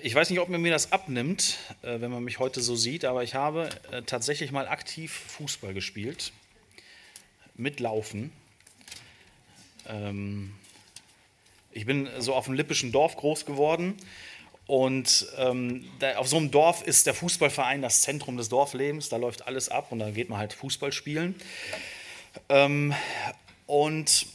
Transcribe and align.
Ich 0.00 0.14
weiß 0.14 0.30
nicht, 0.30 0.40
ob 0.40 0.48
man 0.48 0.62
mir 0.62 0.72
das 0.72 0.90
abnimmt, 0.90 1.58
äh, 1.82 2.00
wenn 2.00 2.10
man 2.10 2.24
mich 2.24 2.38
heute 2.38 2.62
so 2.62 2.74
sieht, 2.76 3.04
aber 3.04 3.22
ich 3.22 3.34
habe 3.34 3.68
äh, 3.90 4.02
tatsächlich 4.02 4.50
mal 4.50 4.66
aktiv 4.66 5.12
Fußball 5.12 5.74
gespielt. 5.74 6.32
Mit 7.54 7.78
Laufen. 7.78 8.32
Ähm, 9.86 10.54
ich 11.72 11.84
bin 11.84 12.08
so 12.18 12.34
auf 12.34 12.46
einem 12.46 12.56
lippischen 12.56 12.90
Dorf 12.90 13.16
groß 13.16 13.44
geworden 13.44 13.94
und 14.66 15.26
ähm, 15.36 15.84
da, 15.98 16.16
auf 16.16 16.26
so 16.26 16.38
einem 16.38 16.50
Dorf 16.50 16.82
ist 16.82 17.06
der 17.06 17.14
Fußballverein 17.14 17.82
das 17.82 18.00
Zentrum 18.00 18.38
des 18.38 18.48
Dorflebens. 18.48 19.10
Da 19.10 19.18
läuft 19.18 19.46
alles 19.46 19.68
ab 19.68 19.92
und 19.92 19.98
dann 19.98 20.14
geht 20.14 20.30
man 20.30 20.38
halt 20.38 20.54
Fußball 20.54 20.92
spielen. 20.92 21.34
Ähm, 22.48 22.94
und 23.66 24.26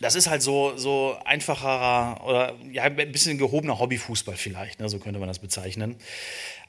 das 0.00 0.14
ist 0.14 0.28
halt 0.28 0.42
so, 0.42 0.76
so 0.76 1.16
einfacherer 1.24 2.24
oder 2.24 2.54
ja, 2.70 2.84
ein 2.84 3.12
bisschen 3.12 3.38
gehobener 3.38 3.78
Hobbyfußball 3.78 4.36
vielleicht, 4.36 4.80
ne, 4.80 4.88
so 4.88 4.98
könnte 4.98 5.18
man 5.18 5.28
das 5.28 5.38
bezeichnen. 5.38 5.96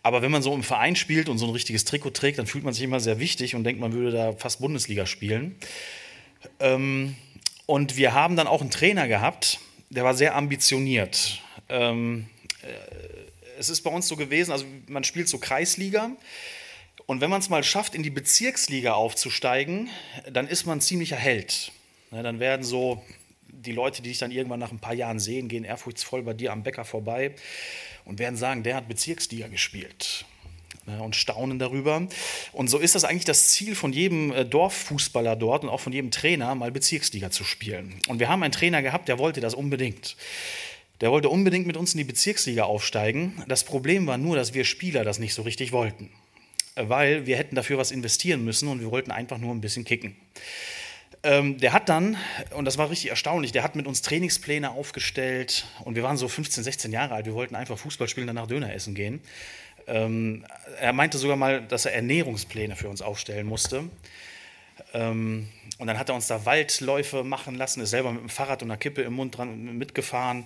Aber 0.02 0.21
wenn 0.21 0.31
man 0.31 0.41
so 0.41 0.53
im 0.53 0.63
Verein 0.63 0.95
spielt 0.95 1.29
und 1.29 1.38
so 1.38 1.45
ein 1.45 1.52
richtiges 1.52 1.85
Trikot 1.85 2.11
trägt, 2.11 2.39
dann 2.39 2.47
fühlt 2.47 2.63
man 2.63 2.73
sich 2.73 2.83
immer 2.83 2.99
sehr 2.99 3.19
wichtig 3.19 3.55
und 3.55 3.63
denkt, 3.63 3.81
man 3.81 3.93
würde 3.93 4.11
da 4.11 4.33
fast 4.33 4.59
Bundesliga 4.61 5.05
spielen. 5.05 5.55
Ähm, 6.59 7.15
und 7.65 7.97
wir 7.97 8.13
haben 8.13 8.35
dann 8.35 8.47
auch 8.47 8.61
einen 8.61 8.71
Trainer 8.71 9.07
gehabt, 9.07 9.59
der 9.89 10.03
war 10.03 10.13
sehr 10.13 10.35
ambitioniert. 10.35 11.41
Ähm, 11.67 12.27
äh, 12.63 13.59
es 13.59 13.69
ist 13.69 13.81
bei 13.81 13.91
uns 13.91 14.07
so 14.07 14.16
gewesen, 14.16 14.52
also 14.52 14.66
man 14.88 15.03
spielt 15.03 15.27
so 15.27 15.38
Kreisliga. 15.38 16.11
Und 17.05 17.21
wenn 17.21 17.30
man 17.30 17.41
es 17.41 17.49
mal 17.49 17.63
schafft, 17.63 17.93
in 17.93 18.03
die 18.03 18.09
Bezirksliga 18.09 18.93
aufzusteigen, 18.93 19.89
dann 20.31 20.47
ist 20.47 20.66
man 20.66 20.80
ziemlicher 20.80 21.17
Held. 21.17 21.71
Ne, 22.11 22.23
dann 22.23 22.39
werden 22.39 22.63
so 22.63 23.03
die 23.65 23.71
Leute, 23.71 24.01
die 24.01 24.09
dich 24.09 24.17
dann 24.17 24.31
irgendwann 24.31 24.59
nach 24.59 24.71
ein 24.71 24.79
paar 24.79 24.93
Jahren 24.93 25.19
sehen, 25.19 25.47
gehen 25.47 25.63
ehrfurchtsvoll 25.63 26.23
bei 26.23 26.33
dir 26.33 26.51
am 26.51 26.63
Bäcker 26.63 26.85
vorbei 26.85 27.35
und 28.05 28.19
werden 28.19 28.35
sagen, 28.35 28.63
der 28.63 28.75
hat 28.75 28.87
Bezirksliga 28.87 29.47
gespielt 29.47 30.25
ne, 30.85 31.01
und 31.01 31.15
staunen 31.15 31.59
darüber. 31.59 32.07
Und 32.51 32.69
so 32.69 32.77
ist 32.77 32.95
das 32.95 33.03
eigentlich 33.03 33.25
das 33.25 33.49
Ziel 33.49 33.75
von 33.75 33.93
jedem 33.93 34.31
äh, 34.31 34.45
Dorffußballer 34.45 35.35
dort 35.35 35.63
und 35.63 35.69
auch 35.69 35.79
von 35.79 35.93
jedem 35.93 36.11
Trainer, 36.11 36.55
mal 36.55 36.71
Bezirksliga 36.71 37.31
zu 37.31 37.43
spielen. 37.43 37.99
Und 38.07 38.19
wir 38.19 38.29
haben 38.29 38.43
einen 38.43 38.51
Trainer 38.51 38.81
gehabt, 38.81 39.07
der 39.07 39.19
wollte 39.19 39.41
das 39.41 39.53
unbedingt. 39.53 40.16
Der 41.01 41.11
wollte 41.11 41.29
unbedingt 41.29 41.66
mit 41.66 41.77
uns 41.77 41.94
in 41.94 41.99
die 41.99 42.03
Bezirksliga 42.03 42.63
aufsteigen. 42.63 43.44
Das 43.47 43.63
Problem 43.63 44.05
war 44.07 44.17
nur, 44.17 44.35
dass 44.35 44.53
wir 44.53 44.66
Spieler 44.66 45.03
das 45.03 45.19
nicht 45.19 45.33
so 45.33 45.44
richtig 45.44 45.71
wollten, 45.71 46.09
weil 46.75 47.25
wir 47.25 47.38
hätten 47.38 47.55
dafür 47.55 47.77
was 47.77 47.91
investieren 47.91 48.44
müssen 48.44 48.67
und 48.67 48.81
wir 48.81 48.91
wollten 48.91 49.11
einfach 49.11 49.38
nur 49.38 49.53
ein 49.53 49.61
bisschen 49.61 49.85
kicken. 49.85 50.16
Ähm, 51.22 51.58
der 51.58 51.73
hat 51.73 51.89
dann, 51.89 52.17
und 52.56 52.64
das 52.66 52.78
war 52.78 52.89
richtig 52.89 53.09
erstaunlich, 53.09 53.52
der 53.52 53.64
hat 53.64 53.75
mit 53.75 53.88
uns 53.88 54.02
Trainingspläne 54.02 54.72
aufgestellt 54.72 55.66
und 55.84 55.95
wir 55.95 56.03
waren 56.03 56.16
so 56.16 56.30
15, 56.30 56.64
16 56.64 56.92
Jahre 56.94 57.16
alt, 57.16 57.25
wir 57.25 57.34
wollten 57.34 57.56
einfach 57.56 57.78
Fußball 57.78 58.08
spielen, 58.08 58.28
danach 58.28 58.48
Döner 58.48 58.73
essen 58.73 58.95
gehen. 58.95 59.22
Ähm, 59.88 60.45
er 60.80 60.94
meinte 60.94 61.17
sogar 61.17 61.36
mal, 61.36 61.62
dass 61.62 61.86
er 61.86 61.94
Ernährungspläne 61.94 62.75
für 62.78 62.88
uns 62.88 63.02
aufstellen 63.02 63.47
musste. 63.47 63.90
Ähm, 64.94 65.50
und 65.78 65.88
dann 65.88 66.00
hat 66.00 66.09
er 66.09 66.16
uns 66.16 66.28
da 66.28 66.45
Waldläufe 66.45 67.23
machen 67.23 67.56
lassen, 67.56 67.81
ist 67.81 67.90
selber 67.90 68.12
mit 68.12 68.22
dem 68.22 68.30
Fahrrad 68.30 68.62
und 68.62 68.70
einer 68.70 68.78
Kippe 68.78 69.02
im 69.02 69.14
Mund 69.14 69.38
dran 69.38 69.78
mitgefahren. 69.78 70.45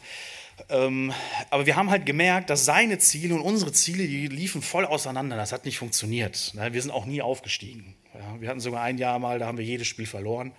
Ähm, 0.70 1.14
aber 1.50 1.66
wir 1.66 1.76
haben 1.76 1.90
halt 1.90 2.06
gemerkt, 2.06 2.50
dass 2.50 2.66
seine 2.66 3.00
Ziele 3.00 3.36
und 3.36 3.42
unsere 3.42 3.72
Ziele, 3.72 4.08
die 4.08 4.28
liefen 4.28 4.62
voll 4.62 4.86
auseinander. 4.86 5.36
Das 5.36 5.52
hat 5.52 5.66
nicht 5.66 5.78
funktioniert. 5.78 6.54
Wir 6.56 6.82
sind 6.82 6.92
auch 6.92 7.06
nie 7.06 7.22
aufgestiegen. 7.22 7.96
Wir 8.40 8.50
hatten 8.50 8.60
sogar 8.60 8.84
ein 8.84 8.98
Jahr 8.98 9.18
mal, 9.20 9.40
da 9.40 9.48
haben 9.48 9.58
wir 9.58 9.66
jedes 9.66 9.88
Spiel 9.88 10.06
verloren. 10.06 10.52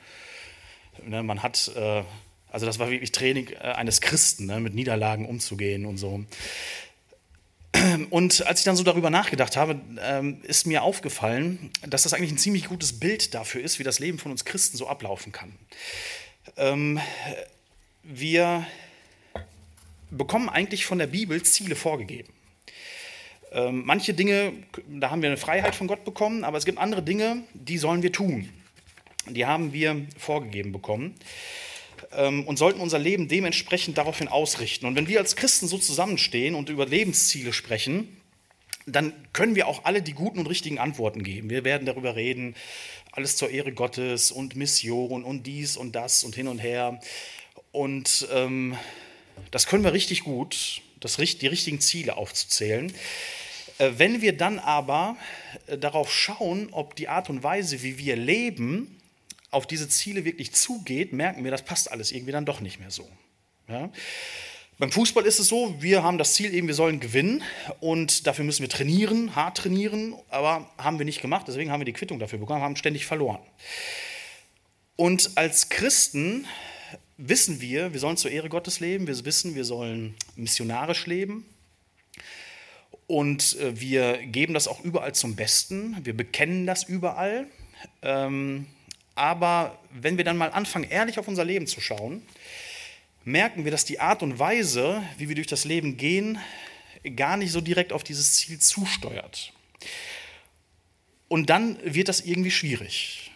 Ne, 1.07 1.23
man 1.23 1.43
hat, 1.43 1.71
äh, 1.77 2.03
also 2.51 2.67
das 2.67 2.79
war 2.79 2.91
wirklich 2.91 3.13
Training 3.13 3.49
äh, 3.49 3.59
eines 3.59 4.01
Christen, 4.01 4.47
ne, 4.47 4.61
mit 4.61 4.75
Niederlagen 4.75 5.27
umzugehen 5.27 5.87
und 5.87 5.97
so. 5.97 6.25
Und 8.11 8.47
als 8.47 8.61
ich 8.61 8.65
dann 8.65 8.77
so 8.77 8.85
darüber 8.85 9.11
nachgedacht 9.11 9.57
habe, 9.57 9.81
ähm, 10.01 10.41
ist 10.45 10.67
mir 10.67 10.83
aufgefallen, 10.83 11.71
dass 11.87 12.05
das 12.05 12.15
eigentlich 12.15 12.31
ein 12.31 12.39
ziemlich 12.39 12.67
gutes 12.67 12.99
Bild 13.01 13.35
dafür 13.35 13.63
ist, 13.63 13.79
wie 13.79 13.83
das 13.83 13.99
Leben 13.99 14.19
von 14.19 14.31
uns 14.31 14.45
Christen 14.45 14.77
so 14.77 14.87
ablaufen 14.87 15.33
kann. 15.33 15.53
Ähm, 16.57 17.01
wir 18.03 18.67
bekommen 20.17 20.49
eigentlich 20.49 20.87
von 20.87 20.99
der 20.99 21.07
Bibel 21.07 21.43
Ziele 21.43 21.77
vorgegeben. 21.77 22.33
Ähm, 23.53 23.83
manche 23.85 24.15
Dinge, 24.15 24.53
da 24.89 25.11
haben 25.11 25.23
wir 25.23 25.29
eine 25.29 25.37
Freiheit 25.37 25.75
von 25.75 25.87
Gott 25.87 26.05
bekommen, 26.05 26.45
aber 26.45 26.59
es 26.59 26.65
gibt 26.65 26.79
andere 26.79 27.03
Dinge, 27.03 27.45
die 27.55 27.79
sollen 27.79 28.03
wir 28.03 28.13
tun. 28.13 28.49
Die 29.29 29.47
haben 29.47 29.73
wir 29.73 30.07
vorgegeben 30.19 30.73
bekommen 30.73 31.15
ähm, 32.13 32.47
und 32.47 32.59
sollten 32.59 32.81
unser 32.81 32.99
Leben 32.99 33.29
dementsprechend 33.29 33.97
daraufhin 33.97 34.29
ausrichten. 34.29 34.87
Und 34.87 34.97
wenn 34.97 35.09
wir 35.09 35.21
als 35.21 35.37
Christen 35.37 35.69
so 35.69 35.79
zusammenstehen 35.79 36.55
und 36.55 36.69
über 36.69 36.87
Lebensziele 36.87 37.53
sprechen, 37.53 38.09
dann 38.87 39.13
können 39.33 39.55
wir 39.55 39.67
auch 39.67 39.85
alle 39.85 40.03
die 40.03 40.13
guten 40.13 40.41
und 40.41 40.47
richtigen 40.47 40.79
Antworten 40.79 41.23
geben. 41.23 41.49
Wir 41.49 41.65
werden 41.65 41.87
darüber 41.87 42.17
reden, 42.17 42.55
alles 43.13 43.37
zur 43.37 43.51
Ehre 43.51 43.73
Gottes 43.73 44.31
und 44.31 44.57
Mission 44.57 45.25
und 45.25 45.47
dies 45.47 45.77
und 45.77 45.95
das 45.95 46.25
und 46.25 46.35
hin 46.35 46.49
und 46.49 46.59
her. 46.59 47.01
Und 47.73 48.29
ähm, 48.33 48.77
das 49.55 49.67
können 49.69 49.85
wir 49.85 49.93
richtig 49.93 50.25
gut, 50.25 50.83
das, 50.99 51.17
die 51.17 51.47
richtigen 51.47 51.81
Ziele 51.81 52.17
aufzuzählen. 52.17 52.93
Äh, 53.79 53.93
wenn 53.99 54.21
wir 54.21 54.37
dann 54.37 54.59
aber 54.59 55.17
äh, 55.69 55.79
darauf 55.79 56.13
schauen, 56.13 56.71
ob 56.73 56.97
die 56.97 57.07
Art 57.07 57.31
und 57.31 57.45
Weise, 57.45 57.85
wie 57.85 57.97
wir 57.97 58.17
leben, 58.17 59.01
auf 59.53 59.69
diese 59.69 59.89
Ziele 59.89 60.25
wirklich 60.25 60.53
zugeht, 60.53 61.13
merken 61.13 61.45
wir, 61.45 61.53
das 61.53 61.63
passt 61.63 61.93
alles 61.93 62.11
irgendwie 62.11 62.33
dann 62.33 62.45
doch 62.45 62.59
nicht 62.59 62.81
mehr 62.81 62.91
so. 62.91 63.09
Ja? 63.69 63.91
Beim 64.79 64.91
Fußball 64.91 65.25
ist 65.25 65.39
es 65.39 65.47
so, 65.47 65.81
wir 65.81 66.03
haben 66.03 66.19
das 66.19 66.35
Ziel 66.35 66.53
eben, 66.53 66.67
wir 66.67 66.75
sollen 66.75 66.99
gewinnen 66.99 67.45
und 67.79 68.27
dafür 68.27 68.45
müssen 68.45 68.63
wir 68.63 68.69
trainieren, 68.69 69.37
hart 69.37 69.59
trainieren, 69.59 70.17
aber 70.31 70.69
haben 70.79 70.99
wir 70.99 71.05
nicht 71.05 71.23
gemacht, 71.23 71.47
deswegen 71.47 71.71
haben 71.71 71.79
wir 71.79 71.85
die 71.85 71.93
Quittung 71.93 72.19
dafür 72.19 72.41
bekommen, 72.41 72.61
haben 72.61 72.75
ständig 72.75 73.07
verloren. 73.07 73.39
Und 74.97 75.31
als 75.37 75.69
Christen 75.69 76.49
wissen 77.17 77.61
wir, 77.61 77.93
wir 77.93 78.01
sollen 78.01 78.17
zur 78.17 78.31
Ehre 78.31 78.49
Gottes 78.49 78.81
leben, 78.81 79.07
wir 79.07 79.25
wissen, 79.25 79.55
wir 79.55 79.65
sollen 79.65 80.15
missionarisch 80.37 81.07
leben, 81.07 81.45
und 83.07 83.59
äh, 83.59 83.79
wir 83.79 84.19
geben 84.27 84.55
das 84.55 84.69
auch 84.69 84.83
überall 84.83 85.15
zum 85.15 85.37
Besten. 85.37 85.97
Wir 86.05 86.17
bekennen 86.17 86.67
das 86.67 86.85
überall. 86.85 87.47
Ähm, 88.03 88.67
aber 89.15 89.79
wenn 89.93 90.17
wir 90.17 90.25
dann 90.25 90.37
mal 90.37 90.51
anfangen, 90.51 90.89
ehrlich 90.89 91.19
auf 91.19 91.29
unser 91.29 91.45
Leben 91.45 91.67
zu 91.67 91.81
schauen, 91.81 92.23
merken 93.25 93.65
wir, 93.65 93.71
dass 93.71 93.85
die 93.85 94.01
Art 94.01 94.23
und 94.23 94.39
Weise, 94.39 95.03
wie 95.19 95.29
wir 95.29 95.35
durch 95.35 95.47
das 95.47 95.65
Leben 95.65 95.97
gehen, 95.97 96.39
gar 97.17 97.37
nicht 97.37 97.53
so 97.53 97.61
direkt 97.61 97.93
auf 97.93 98.03
dieses 98.03 98.35
Ziel 98.35 98.59
zusteuert. 98.59 99.53
Und 101.29 101.51
dann 101.51 101.79
wird 101.85 102.09
das 102.09 102.21
irgendwie 102.21 102.51
schwierig. 102.51 103.31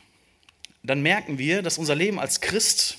Dann 0.82 1.02
merken 1.02 1.38
wir, 1.38 1.62
dass 1.62 1.78
unser 1.78 1.94
Leben 1.94 2.18
als 2.18 2.40
Christ 2.40 2.98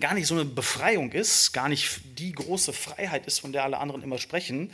gar 0.00 0.14
nicht 0.14 0.26
so 0.26 0.34
eine 0.34 0.44
Befreiung 0.44 1.12
ist, 1.12 1.52
gar 1.52 1.68
nicht 1.68 2.00
die 2.18 2.32
große 2.32 2.72
Freiheit 2.72 3.26
ist, 3.26 3.40
von 3.40 3.52
der 3.52 3.64
alle 3.64 3.78
anderen 3.78 4.02
immer 4.02 4.18
sprechen, 4.18 4.70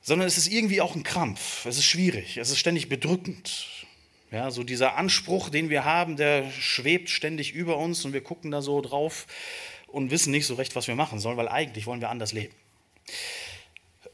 sondern 0.00 0.26
es 0.26 0.38
ist 0.38 0.48
irgendwie 0.48 0.80
auch 0.80 0.94
ein 0.94 1.02
Krampf. 1.04 1.64
Es 1.66 1.78
ist 1.78 1.84
schwierig, 1.84 2.36
es 2.36 2.50
ist 2.50 2.58
ständig 2.58 2.88
bedrückend. 2.88 3.68
Ja, 4.30 4.50
so 4.50 4.64
dieser 4.64 4.96
Anspruch, 4.96 5.50
den 5.50 5.68
wir 5.68 5.84
haben, 5.84 6.16
der 6.16 6.50
schwebt 6.50 7.10
ständig 7.10 7.52
über 7.52 7.76
uns 7.76 8.04
und 8.04 8.14
wir 8.14 8.22
gucken 8.22 8.50
da 8.50 8.62
so 8.62 8.80
drauf 8.80 9.26
und 9.86 10.10
wissen 10.10 10.30
nicht 10.30 10.46
so 10.46 10.54
recht, 10.54 10.74
was 10.74 10.88
wir 10.88 10.94
machen 10.94 11.20
sollen, 11.20 11.36
weil 11.36 11.48
eigentlich 11.48 11.86
wollen 11.86 12.00
wir 12.00 12.08
anders 12.08 12.32
leben. 12.32 12.54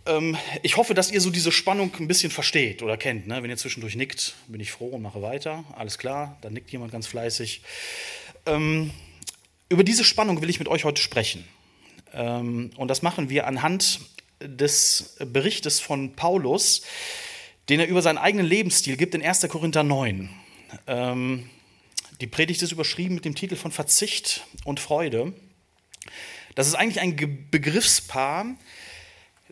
Ähm, 0.07 0.37
ich 0.63 0.77
hoffe, 0.77 0.95
dass 0.95 1.13
ihr 1.13 1.21
so 1.21 1.31
diese 1.31 1.53
Spannung 1.53 1.93
ein 2.01 2.09
bisschen 2.09 2.33
versteht 2.33 2.83
oder 2.83 2.97
kennt. 2.97 3.29
Ne? 3.29 3.43
Wenn 3.43 3.51
ihr 3.51 3.57
zwischendurch 3.57 3.95
nickt, 3.95 4.35
bin 4.49 4.61
ich 4.61 4.73
froh 4.73 4.89
und 4.89 5.03
mache 5.03 5.23
weiter. 5.23 5.65
Alles 5.77 5.99
klar, 5.99 6.37
dann 6.41 6.55
nickt 6.55 6.71
jemand 6.71 6.91
ganz 6.91 7.07
fleißig. 7.07 7.63
Ähm, 8.47 8.91
über 9.69 9.85
diese 9.85 10.05
Spannung 10.05 10.41
will 10.41 10.51
ich 10.51 10.59
mit 10.59 10.69
euch 10.69 10.85
heute 10.85 11.03
sprechen. 11.03 11.45
Ähm, 12.13 12.71
und 12.77 12.89
das 12.89 13.03
machen 13.03 13.29
wir 13.29 13.47
anhand 13.47 14.01
des 14.41 15.17
Berichtes 15.19 15.81
von 15.81 16.15
Paulus, 16.15 16.83
den 17.69 17.81
er 17.81 17.89
über 17.89 18.03
seinen 18.03 18.19
eigenen 18.19 18.47
Lebensstil 18.47 18.97
gibt 18.97 19.15
in 19.15 19.23
1. 19.23 19.47
Korinther 19.49 19.83
9. 19.83 20.31
Ähm, 20.87 21.51
die 22.21 22.27
Predigt 22.27 22.63
ist 22.63 22.73
überschrieben 22.73 23.15
mit 23.15 23.25
dem 23.25 23.35
Titel 23.35 23.57
von 23.57 23.73
Verzicht 23.73 24.45
und 24.65 24.81
Freude. 24.81 25.33
Das 26.55 26.67
ist 26.67 26.75
eigentlich 26.75 27.01
ein 27.01 27.17
Begriffspaar, 27.51 28.57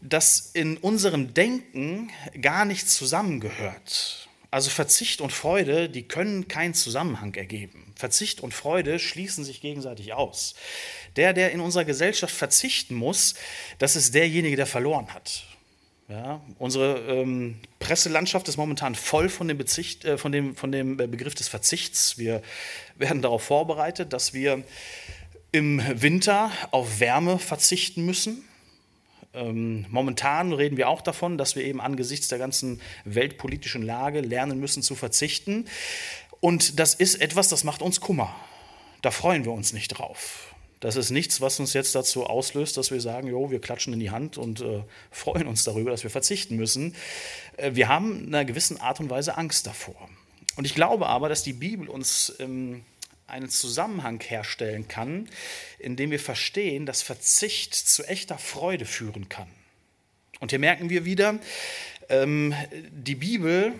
das 0.00 0.50
in 0.52 0.76
unserem 0.76 1.34
Denken 1.34 2.10
gar 2.40 2.64
nicht 2.64 2.88
zusammengehört. 2.88 4.25
Also 4.56 4.70
Verzicht 4.70 5.20
und 5.20 5.34
Freude, 5.34 5.90
die 5.90 6.04
können 6.04 6.48
keinen 6.48 6.72
Zusammenhang 6.72 7.34
ergeben. 7.34 7.92
Verzicht 7.94 8.40
und 8.40 8.54
Freude 8.54 8.98
schließen 8.98 9.44
sich 9.44 9.60
gegenseitig 9.60 10.14
aus. 10.14 10.54
Der, 11.16 11.34
der 11.34 11.52
in 11.52 11.60
unserer 11.60 11.84
Gesellschaft 11.84 12.34
verzichten 12.34 12.94
muss, 12.94 13.34
das 13.78 13.96
ist 13.96 14.14
derjenige, 14.14 14.56
der 14.56 14.64
verloren 14.64 15.12
hat. 15.12 15.44
Ja, 16.08 16.40
unsere 16.58 17.00
ähm, 17.00 17.56
Presselandschaft 17.80 18.48
ist 18.48 18.56
momentan 18.56 18.94
voll 18.94 19.28
von 19.28 19.46
dem, 19.46 19.58
Bezicht, 19.58 20.06
äh, 20.06 20.16
von, 20.16 20.32
dem, 20.32 20.56
von 20.56 20.72
dem 20.72 20.96
Begriff 20.96 21.34
des 21.34 21.48
Verzichts. 21.48 22.16
Wir 22.16 22.40
werden 22.94 23.20
darauf 23.20 23.42
vorbereitet, 23.42 24.14
dass 24.14 24.32
wir 24.32 24.64
im 25.52 25.82
Winter 26.00 26.50
auf 26.70 26.98
Wärme 26.98 27.38
verzichten 27.38 28.06
müssen. 28.06 28.42
Ähm, 29.36 29.84
momentan 29.90 30.52
reden 30.52 30.76
wir 30.76 30.88
auch 30.88 31.02
davon, 31.02 31.36
dass 31.36 31.54
wir 31.54 31.64
eben 31.64 31.80
angesichts 31.80 32.28
der 32.28 32.38
ganzen 32.38 32.80
weltpolitischen 33.04 33.82
Lage 33.82 34.20
lernen 34.20 34.58
müssen 34.58 34.82
zu 34.82 34.94
verzichten. 34.94 35.66
Und 36.40 36.80
das 36.80 36.94
ist 36.94 37.20
etwas, 37.20 37.48
das 37.48 37.62
macht 37.62 37.82
uns 37.82 38.00
Kummer. 38.00 38.34
Da 39.02 39.10
freuen 39.10 39.44
wir 39.44 39.52
uns 39.52 39.72
nicht 39.72 39.88
drauf. 39.88 40.54
Das 40.80 40.96
ist 40.96 41.10
nichts, 41.10 41.40
was 41.40 41.58
uns 41.60 41.72
jetzt 41.72 41.94
dazu 41.94 42.26
auslöst, 42.26 42.76
dass 42.76 42.90
wir 42.90 43.00
sagen, 43.00 43.28
jo, 43.28 43.50
wir 43.50 43.60
klatschen 43.60 43.92
in 43.92 44.00
die 44.00 44.10
Hand 44.10 44.38
und 44.38 44.60
äh, 44.60 44.82
freuen 45.10 45.46
uns 45.46 45.64
darüber, 45.64 45.90
dass 45.90 46.02
wir 46.02 46.10
verzichten 46.10 46.56
müssen. 46.56 46.94
Äh, 47.56 47.74
wir 47.74 47.88
haben 47.88 48.26
in 48.26 48.34
einer 48.34 48.44
gewissen 48.44 48.80
Art 48.80 49.00
und 49.00 49.10
Weise 49.10 49.36
Angst 49.36 49.66
davor. 49.66 50.08
Und 50.56 50.64
ich 50.64 50.74
glaube 50.74 51.06
aber, 51.06 51.28
dass 51.28 51.42
die 51.42 51.52
Bibel 51.52 51.88
uns 51.88 52.34
ähm, 52.40 52.84
einen 53.26 53.48
Zusammenhang 53.48 54.20
herstellen 54.20 54.88
kann, 54.88 55.28
in 55.78 55.96
dem 55.96 56.10
wir 56.10 56.20
verstehen, 56.20 56.86
dass 56.86 57.02
Verzicht 57.02 57.74
zu 57.74 58.04
echter 58.04 58.38
Freude 58.38 58.84
führen 58.84 59.28
kann. 59.28 59.48
Und 60.40 60.50
hier 60.50 60.58
merken 60.58 60.90
wir 60.90 61.04
wieder, 61.04 61.38
ähm, 62.08 62.54
die 62.90 63.14
Bibel, 63.14 63.74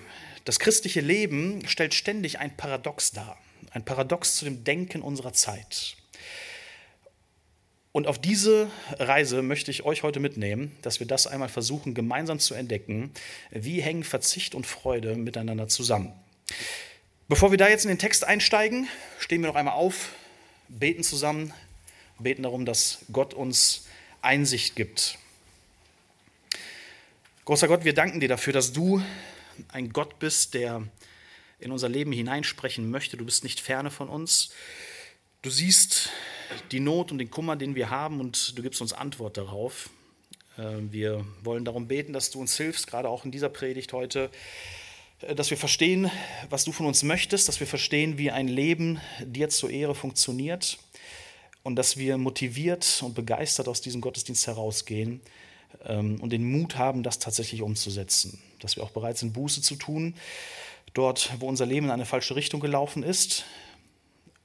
das 0.45 0.59
christliche 0.59 1.01
Leben 1.01 1.67
stellt 1.69 1.95
ständig 1.95 2.39
ein 2.39 2.57
Paradox 2.57 3.13
dar. 3.13 3.39
Ein 3.71 3.85
Paradox 3.85 4.37
zu 4.37 4.45
dem 4.45 4.65
Denken 4.65 5.03
unserer 5.03 5.33
Zeit. 5.33 5.97
Und 7.93 8.07
auf 8.07 8.21
diese 8.21 8.71
Reise 8.99 9.43
möchte 9.43 9.71
ich 9.71 9.85
euch 9.85 10.03
heute 10.03 10.21
mitnehmen, 10.21 10.77
dass 10.83 11.01
wir 11.01 11.07
das 11.07 11.27
einmal 11.27 11.49
versuchen, 11.49 11.95
gemeinsam 11.95 12.39
zu 12.39 12.55
entdecken. 12.55 13.11
Wie 13.51 13.81
hängen 13.81 14.05
Verzicht 14.05 14.55
und 14.55 14.67
Freude 14.67 15.17
miteinander 15.17 15.67
zusammen? 15.69 16.13
Bevor 17.29 17.51
wir 17.51 17.59
da 17.59 17.69
jetzt 17.69 17.85
in 17.85 17.89
den 17.89 17.99
Text 17.99 18.23
einsteigen, 18.23 18.87
stehen 19.19 19.41
wir 19.43 19.49
noch 19.49 19.57
einmal 19.57 19.75
auf, 19.75 20.13
beten 20.69 21.03
zusammen, 21.03 21.53
beten 22.21 22.45
darum, 22.45 22.65
dass 22.65 22.99
Gott 23.11 23.35
uns 23.35 23.89
Einsicht 24.23 24.77
gibt. 24.77 25.19
Großer 27.45 27.67
Gott, 27.67 27.85
wir 27.85 27.95
danken 27.95 28.21
dir 28.21 28.29
dafür, 28.29 28.53
dass 28.53 28.73
du 28.73 29.03
ein 29.73 29.93
Gott 29.93 30.21
bist, 30.21 30.55
der 30.55 30.87
in 31.59 31.73
unser 31.73 31.89
Leben 31.89 32.13
hineinsprechen 32.13 32.89
möchte. 32.93 33.17
Du 33.17 33.25
bist 33.25 33.43
nicht 33.43 33.59
ferne 33.59 33.91
von 33.91 34.09
uns. 34.09 34.53
Du 35.43 35.51
siehst 35.51 36.11
die 36.71 36.79
Not 36.79 37.11
und 37.11 37.19
den 37.19 37.33
Kummer, 37.33 37.57
den 37.57 37.75
wir 37.75 37.91
haben, 37.91 38.21
und 38.21 38.57
du 38.57 38.63
gibst 38.63 38.81
uns 38.81 38.93
Antwort 38.93 39.37
darauf. 39.37 39.91
Äh, 40.59 40.77
wir 40.93 41.27
wollen 41.43 41.65
darum 41.65 41.89
beten, 41.89 42.13
dass 42.13 42.31
du 42.31 42.39
uns 42.41 42.57
hilfst, 42.57 42.87
gerade 42.87 43.09
auch 43.09 43.25
in 43.25 43.33
dieser 43.33 43.49
Predigt 43.49 43.93
heute, 43.93 44.31
dass 45.35 45.51
wir 45.51 45.57
verstehen, 45.57 46.11
was 46.51 46.65
du 46.65 46.73
von 46.73 46.87
uns 46.87 47.03
möchtest, 47.03 47.49
dass 47.49 47.61
wir 47.61 47.67
verstehen, 47.67 48.19
wie 48.19 48.31
ein 48.31 48.49
Leben 48.49 49.01
dir 49.25 49.49
zur 49.49 49.71
Ehre 49.71 49.95
funktioniert 49.95 50.79
und 51.63 51.77
dass 51.77 51.97
wir 51.97 52.19
motiviert 52.19 53.03
und 53.05 53.15
begeistert 53.15 53.69
aus 53.69 53.81
diesem 53.81 54.01
Gottesdienst 54.01 54.47
herausgehen 54.47 55.21
ähm, 55.85 56.21
und 56.21 56.31
den 56.31 56.51
Mut 56.51 56.77
haben, 56.77 57.03
das 57.03 57.19
tatsächlich 57.19 57.63
umzusetzen. 57.63 58.41
Dass 58.61 58.77
wir 58.77 58.83
auch 58.83 58.91
bereit 58.91 59.19
sind, 59.19 59.33
Buße 59.33 59.63
zu 59.63 59.77
tun, 59.77 60.15
dort, 60.95 61.33
wo 61.39 61.49
unser 61.49 61.67
Leben 61.67 61.87
in 61.87 61.93
eine 61.93 62.07
falsche 62.07 62.37
Richtung 62.37 62.61
gelaufen 62.61 63.03
ist, 63.03 63.45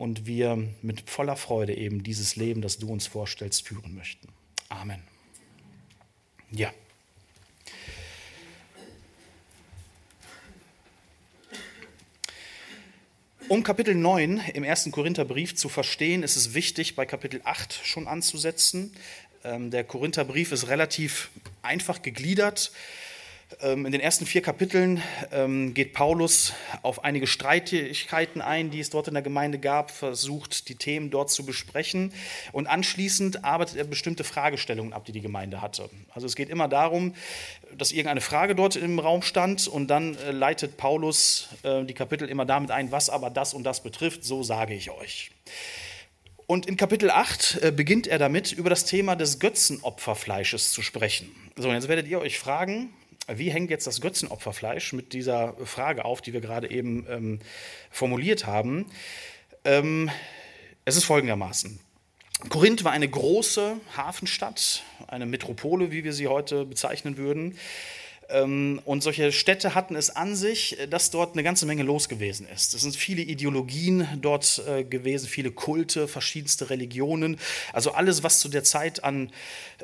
und 0.01 0.25
wir 0.25 0.67
mit 0.81 1.07
voller 1.07 1.35
Freude 1.35 1.77
eben 1.77 2.01
dieses 2.01 2.35
Leben, 2.35 2.63
das 2.63 2.79
du 2.79 2.89
uns 2.91 3.05
vorstellst, 3.05 3.67
führen 3.67 3.93
möchten. 3.93 4.29
Amen. 4.67 5.03
Ja. 6.49 6.73
Um 13.51 13.63
Kapitel 13.63 13.95
9 13.95 14.41
im 14.53 14.63
ersten 14.63 14.93
Korintherbrief 14.93 15.55
zu 15.57 15.67
verstehen, 15.67 16.23
ist 16.23 16.37
es 16.37 16.53
wichtig, 16.53 16.95
bei 16.95 17.05
Kapitel 17.05 17.41
8 17.43 17.81
schon 17.83 18.07
anzusetzen. 18.07 18.93
Ähm, 19.43 19.71
der 19.71 19.83
Korintherbrief 19.83 20.53
ist 20.53 20.69
relativ 20.69 21.31
einfach 21.61 22.01
gegliedert. 22.01 22.71
Ähm, 23.59 23.85
in 23.85 23.91
den 23.91 24.01
ersten 24.01 24.25
vier 24.25 24.41
Kapiteln 24.41 25.01
ähm, 25.31 25.73
geht 25.73 25.93
Paulus 25.93 26.53
auf 26.81 27.03
einige 27.03 27.27
Streitigkeiten 27.27 28.41
ein, 28.41 28.71
die 28.71 28.79
es 28.79 28.89
dort 28.89 29.07
in 29.07 29.13
der 29.13 29.23
Gemeinde 29.23 29.59
gab, 29.59 29.91
versucht, 29.91 30.69
die 30.69 30.75
Themen 30.75 31.09
dort 31.09 31.29
zu 31.29 31.45
besprechen 31.45 32.13
und 32.51 32.67
anschließend 32.67 33.43
arbeitet 33.43 33.77
er 33.77 33.83
bestimmte 33.83 34.23
Fragestellungen 34.23 34.93
ab, 34.93 35.05
die 35.05 35.11
die 35.11 35.21
Gemeinde 35.21 35.61
hatte. 35.61 35.89
Also 36.11 36.27
es 36.27 36.35
geht 36.35 36.49
immer 36.49 36.67
darum, 36.67 37.13
dass 37.77 37.91
irgendeine 37.91 38.21
Frage 38.21 38.55
dort 38.55 38.75
im 38.75 38.99
Raum 38.99 39.21
stand 39.21 39.67
und 39.67 39.87
dann 39.87 40.15
äh, 40.15 40.31
leitet 40.31 40.77
Paulus 40.77 41.49
äh, 41.63 41.83
die 41.83 41.93
Kapitel 41.93 42.29
immer 42.29 42.45
damit 42.45 42.71
ein, 42.71 42.91
was 42.91 43.09
aber 43.09 43.29
das 43.29 43.53
und 43.53 43.63
das 43.63 43.83
betrifft, 43.83 44.23
so 44.23 44.43
sage 44.43 44.73
ich 44.73 44.91
euch. 44.91 45.31
Und 46.47 46.65
in 46.65 46.75
Kapitel 46.75 47.09
8 47.09 47.59
äh, 47.61 47.71
beginnt 47.71 48.07
er 48.07 48.19
damit, 48.19 48.51
über 48.51 48.69
das 48.69 48.85
Thema 48.85 49.15
des 49.15 49.39
Götzenopferfleisches 49.39 50.73
zu 50.73 50.81
sprechen. 50.81 51.31
So, 51.55 51.71
jetzt 51.71 51.87
werdet 51.87 52.07
ihr 52.07 52.19
euch 52.19 52.39
fragen, 52.39 52.93
wie 53.27 53.51
hängt 53.51 53.69
jetzt 53.69 53.87
das 53.87 54.01
Götzenopferfleisch 54.01 54.93
mit 54.93 55.13
dieser 55.13 55.53
Frage 55.65 56.05
auf, 56.05 56.21
die 56.21 56.33
wir 56.33 56.41
gerade 56.41 56.69
eben 56.69 57.05
ähm, 57.09 57.39
formuliert 57.89 58.45
haben? 58.45 58.85
Ähm, 59.63 60.09
es 60.85 60.97
ist 60.97 61.05
folgendermaßen. 61.05 61.79
Korinth 62.49 62.83
war 62.83 62.91
eine 62.91 63.07
große 63.07 63.75
Hafenstadt, 63.95 64.83
eine 65.07 65.27
Metropole, 65.27 65.91
wie 65.91 66.03
wir 66.03 66.13
sie 66.13 66.27
heute 66.27 66.65
bezeichnen 66.65 67.17
würden. 67.17 67.57
Ähm, 68.31 68.81
und 68.85 69.03
solche 69.03 69.31
Städte 69.31 69.75
hatten 69.75 69.95
es 69.95 70.09
an 70.09 70.35
sich, 70.35 70.77
dass 70.89 71.11
dort 71.11 71.33
eine 71.33 71.43
ganze 71.43 71.65
Menge 71.65 71.83
los 71.83 72.09
gewesen 72.09 72.47
ist. 72.47 72.73
Es 72.73 72.81
sind 72.81 72.95
viele 72.95 73.21
Ideologien 73.21 74.07
dort 74.21 74.61
äh, 74.67 74.83
gewesen, 74.83 75.27
viele 75.27 75.51
Kulte, 75.51 76.07
verschiedenste 76.07 76.69
Religionen. 76.69 77.37
Also 77.73 77.91
alles, 77.91 78.23
was 78.23 78.39
zu 78.39 78.49
der 78.49 78.63
Zeit 78.63 79.03
an 79.03 79.31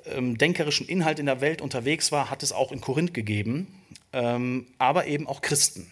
ähm, 0.06 0.38
denkerischem 0.38 0.88
Inhalt 0.88 1.20
in 1.20 1.26
der 1.26 1.42
Welt 1.42 1.62
unterwegs 1.62 2.12
war, 2.12 2.30
hat 2.30 2.44
es 2.44 2.52
auch 2.52 2.72
in 2.72 2.82
Korinth 2.82 3.14
gegeben, 3.14 3.68
ähm, 4.14 4.68
aber 4.78 5.08
eben 5.08 5.28
auch 5.28 5.42
Christen. 5.42 5.92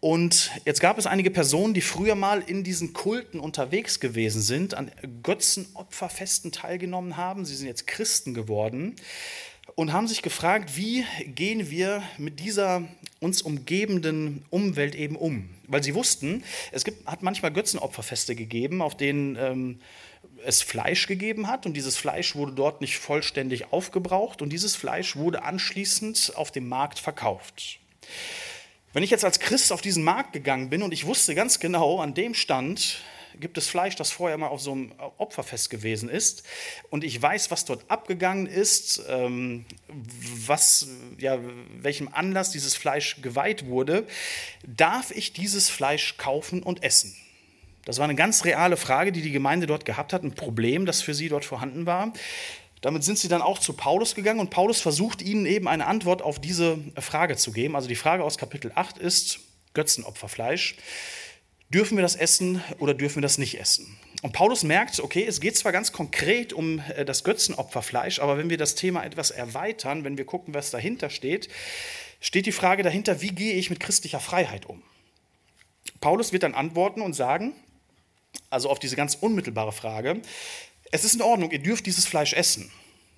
Und 0.00 0.52
jetzt 0.64 0.80
gab 0.80 0.96
es 0.96 1.06
einige 1.06 1.30
Personen, 1.30 1.74
die 1.74 1.80
früher 1.80 2.14
mal 2.14 2.40
in 2.46 2.62
diesen 2.62 2.92
Kulten 2.92 3.40
unterwegs 3.40 3.98
gewesen 3.98 4.40
sind, 4.40 4.74
an 4.74 4.92
Götzenopferfesten 5.24 6.52
teilgenommen 6.52 7.16
haben. 7.16 7.44
Sie 7.44 7.56
sind 7.56 7.66
jetzt 7.66 7.88
Christen 7.88 8.32
geworden 8.32 8.94
und 9.74 9.92
haben 9.92 10.08
sich 10.08 10.22
gefragt, 10.22 10.76
wie 10.76 11.04
gehen 11.26 11.70
wir 11.70 12.02
mit 12.16 12.40
dieser 12.40 12.88
uns 13.20 13.42
umgebenden 13.42 14.44
Umwelt 14.50 14.94
eben 14.94 15.16
um? 15.16 15.50
Weil 15.66 15.82
sie 15.82 15.94
wussten, 15.94 16.42
es 16.72 16.84
gibt, 16.84 17.06
hat 17.06 17.22
manchmal 17.22 17.52
Götzenopferfeste 17.52 18.34
gegeben, 18.34 18.82
auf 18.82 18.96
denen 18.96 19.36
ähm, 19.36 19.80
es 20.44 20.62
Fleisch 20.62 21.06
gegeben 21.06 21.48
hat 21.48 21.66
und 21.66 21.74
dieses 21.74 21.96
Fleisch 21.96 22.34
wurde 22.34 22.52
dort 22.52 22.80
nicht 22.80 22.98
vollständig 22.98 23.72
aufgebraucht 23.72 24.42
und 24.42 24.50
dieses 24.50 24.76
Fleisch 24.76 25.16
wurde 25.16 25.42
anschließend 25.42 26.32
auf 26.36 26.50
dem 26.50 26.68
Markt 26.68 26.98
verkauft. 26.98 27.78
Wenn 28.92 29.02
ich 29.02 29.10
jetzt 29.10 29.24
als 29.24 29.38
Christ 29.38 29.72
auf 29.72 29.82
diesen 29.82 30.02
Markt 30.02 30.32
gegangen 30.32 30.70
bin 30.70 30.82
und 30.82 30.92
ich 30.92 31.06
wusste 31.06 31.34
ganz 31.34 31.60
genau, 31.60 32.00
an 32.00 32.14
dem 32.14 32.34
Stand 32.34 33.00
gibt 33.40 33.58
es 33.58 33.68
Fleisch, 33.68 33.96
das 33.96 34.10
vorher 34.10 34.36
mal 34.38 34.48
auf 34.48 34.60
so 34.60 34.72
einem 34.72 34.92
Opferfest 35.18 35.70
gewesen 35.70 36.08
ist. 36.08 36.42
Und 36.90 37.04
ich 37.04 37.20
weiß, 37.20 37.50
was 37.50 37.64
dort 37.64 37.90
abgegangen 37.90 38.46
ist, 38.46 39.02
ähm, 39.08 39.64
was, 40.46 40.88
ja, 41.18 41.38
welchem 41.80 42.08
Anlass 42.12 42.50
dieses 42.50 42.74
Fleisch 42.74 43.22
geweiht 43.22 43.66
wurde. 43.66 44.06
Darf 44.66 45.10
ich 45.10 45.32
dieses 45.32 45.68
Fleisch 45.68 46.16
kaufen 46.16 46.62
und 46.62 46.82
essen? 46.82 47.16
Das 47.84 47.98
war 47.98 48.04
eine 48.04 48.16
ganz 48.16 48.44
reale 48.44 48.76
Frage, 48.76 49.12
die 49.12 49.22
die 49.22 49.32
Gemeinde 49.32 49.66
dort 49.66 49.84
gehabt 49.84 50.12
hat, 50.12 50.22
ein 50.22 50.34
Problem, 50.34 50.84
das 50.84 51.00
für 51.00 51.14
sie 51.14 51.28
dort 51.28 51.44
vorhanden 51.44 51.86
war. 51.86 52.12
Damit 52.80 53.02
sind 53.02 53.18
sie 53.18 53.28
dann 53.28 53.42
auch 53.42 53.58
zu 53.58 53.72
Paulus 53.72 54.14
gegangen 54.14 54.40
und 54.40 54.50
Paulus 54.50 54.80
versucht 54.80 55.22
ihnen 55.22 55.46
eben 55.46 55.66
eine 55.66 55.86
Antwort 55.86 56.22
auf 56.22 56.38
diese 56.38 56.78
Frage 57.00 57.36
zu 57.36 57.50
geben. 57.50 57.74
Also 57.74 57.88
die 57.88 57.96
Frage 57.96 58.22
aus 58.22 58.38
Kapitel 58.38 58.70
8 58.74 58.98
ist 58.98 59.40
Götzenopferfleisch. 59.74 60.76
Dürfen 61.70 61.98
wir 61.98 62.02
das 62.02 62.16
essen 62.16 62.62
oder 62.78 62.94
dürfen 62.94 63.16
wir 63.16 63.22
das 63.22 63.36
nicht 63.36 63.60
essen? 63.60 63.98
Und 64.22 64.32
Paulus 64.32 64.62
merkt, 64.62 65.00
okay, 65.00 65.24
es 65.26 65.40
geht 65.40 65.56
zwar 65.56 65.70
ganz 65.70 65.92
konkret 65.92 66.52
um 66.52 66.82
äh, 66.96 67.04
das 67.04 67.24
Götzenopferfleisch, 67.24 68.20
aber 68.20 68.38
wenn 68.38 68.50
wir 68.50 68.56
das 68.56 68.74
Thema 68.74 69.04
etwas 69.04 69.30
erweitern, 69.30 70.02
wenn 70.02 70.16
wir 70.16 70.24
gucken, 70.24 70.54
was 70.54 70.70
dahinter 70.70 71.10
steht, 71.10 71.48
steht 72.20 72.46
die 72.46 72.52
Frage 72.52 72.82
dahinter, 72.82 73.20
wie 73.20 73.28
gehe 73.28 73.54
ich 73.54 73.70
mit 73.70 73.80
christlicher 73.80 74.18
Freiheit 74.18 74.66
um? 74.66 74.82
Paulus 76.00 76.32
wird 76.32 76.42
dann 76.42 76.54
antworten 76.54 77.02
und 77.02 77.12
sagen, 77.12 77.52
also 78.50 78.70
auf 78.70 78.78
diese 78.78 78.96
ganz 78.96 79.14
unmittelbare 79.14 79.72
Frage, 79.72 80.22
es 80.90 81.04
ist 81.04 81.14
in 81.14 81.22
Ordnung, 81.22 81.50
ihr 81.50 81.58
dürft 81.58 81.86
dieses 81.86 82.06
Fleisch 82.06 82.32
essen. 82.32 82.70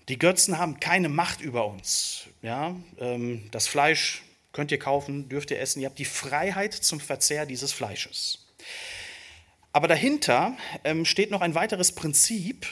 Die 0.08 0.18
Götzen 0.18 0.58
haben 0.58 0.80
keine 0.80 1.08
Macht 1.08 1.40
über 1.40 1.66
uns. 1.66 2.24
Ja, 2.42 2.74
ähm, 2.98 3.44
das 3.52 3.68
Fleisch 3.68 4.22
Könnt 4.52 4.72
ihr 4.72 4.78
kaufen, 4.78 5.28
dürft 5.28 5.50
ihr 5.50 5.60
essen. 5.60 5.80
Ihr 5.80 5.86
habt 5.86 5.98
die 5.98 6.04
Freiheit 6.04 6.74
zum 6.74 7.00
Verzehr 7.00 7.46
dieses 7.46 7.72
Fleisches. 7.72 8.46
Aber 9.72 9.86
dahinter 9.86 10.56
ähm, 10.82 11.04
steht 11.04 11.30
noch 11.30 11.40
ein 11.40 11.54
weiteres 11.54 11.92
Prinzip, 11.92 12.66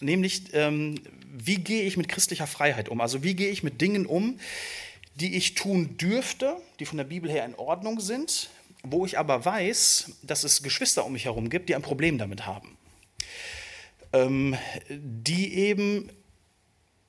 nämlich 0.00 0.54
ähm, 0.54 1.00
wie 1.32 1.56
gehe 1.56 1.82
ich 1.82 1.96
mit 1.96 2.08
christlicher 2.08 2.46
Freiheit 2.46 2.88
um? 2.88 3.00
Also 3.00 3.22
wie 3.24 3.34
gehe 3.34 3.48
ich 3.48 3.62
mit 3.62 3.80
Dingen 3.80 4.06
um, 4.06 4.38
die 5.16 5.36
ich 5.36 5.54
tun 5.54 5.96
dürfte, 5.96 6.56
die 6.78 6.86
von 6.86 6.98
der 6.98 7.04
Bibel 7.04 7.30
her 7.30 7.44
in 7.44 7.54
Ordnung 7.56 8.00
sind, 8.00 8.50
wo 8.82 9.04
ich 9.04 9.18
aber 9.18 9.44
weiß, 9.44 10.12
dass 10.22 10.44
es 10.44 10.62
Geschwister 10.62 11.04
um 11.04 11.12
mich 11.12 11.24
herum 11.24 11.50
gibt, 11.50 11.68
die 11.68 11.74
ein 11.74 11.82
Problem 11.82 12.18
damit 12.18 12.46
haben. 12.46 12.76
Ähm, 14.12 14.56
die 14.88 15.54
eben 15.54 16.10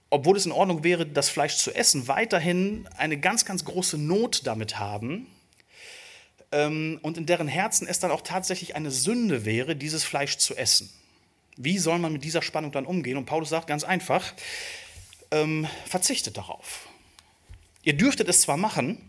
obwohl 0.09 0.37
es 0.37 0.45
in 0.45 0.51
Ordnung 0.51 0.83
wäre, 0.83 1.05
das 1.05 1.29
Fleisch 1.29 1.57
zu 1.57 1.73
essen, 1.73 2.07
weiterhin 2.07 2.87
eine 2.97 3.19
ganz, 3.19 3.45
ganz 3.45 3.65
große 3.65 3.97
Not 3.97 4.45
damit 4.45 4.79
haben 4.79 5.27
ähm, 6.51 6.99
und 7.01 7.17
in 7.17 7.25
deren 7.25 7.47
Herzen 7.47 7.87
es 7.87 7.99
dann 7.99 8.11
auch 8.11 8.21
tatsächlich 8.21 8.75
eine 8.75 8.91
Sünde 8.91 9.45
wäre, 9.45 9.75
dieses 9.75 10.03
Fleisch 10.03 10.37
zu 10.37 10.55
essen. 10.55 10.89
Wie 11.57 11.77
soll 11.77 11.99
man 11.99 12.13
mit 12.13 12.23
dieser 12.23 12.41
Spannung 12.41 12.71
dann 12.71 12.85
umgehen? 12.85 13.17
Und 13.17 13.25
Paulus 13.25 13.49
sagt 13.49 13.67
ganz 13.67 13.83
einfach, 13.83 14.33
ähm, 15.31 15.67
verzichtet 15.85 16.37
darauf. 16.37 16.87
Ihr 17.83 17.93
dürftet 17.93 18.29
es 18.29 18.41
zwar 18.41 18.57
machen, 18.57 19.01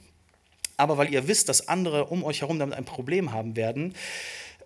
aber 0.76 0.97
weil 0.97 1.12
ihr 1.12 1.28
wisst, 1.28 1.49
dass 1.49 1.69
andere 1.69 2.07
um 2.07 2.25
euch 2.25 2.40
herum 2.40 2.59
damit 2.59 2.76
ein 2.76 2.85
Problem 2.85 3.33
haben 3.33 3.57
werden, 3.57 3.95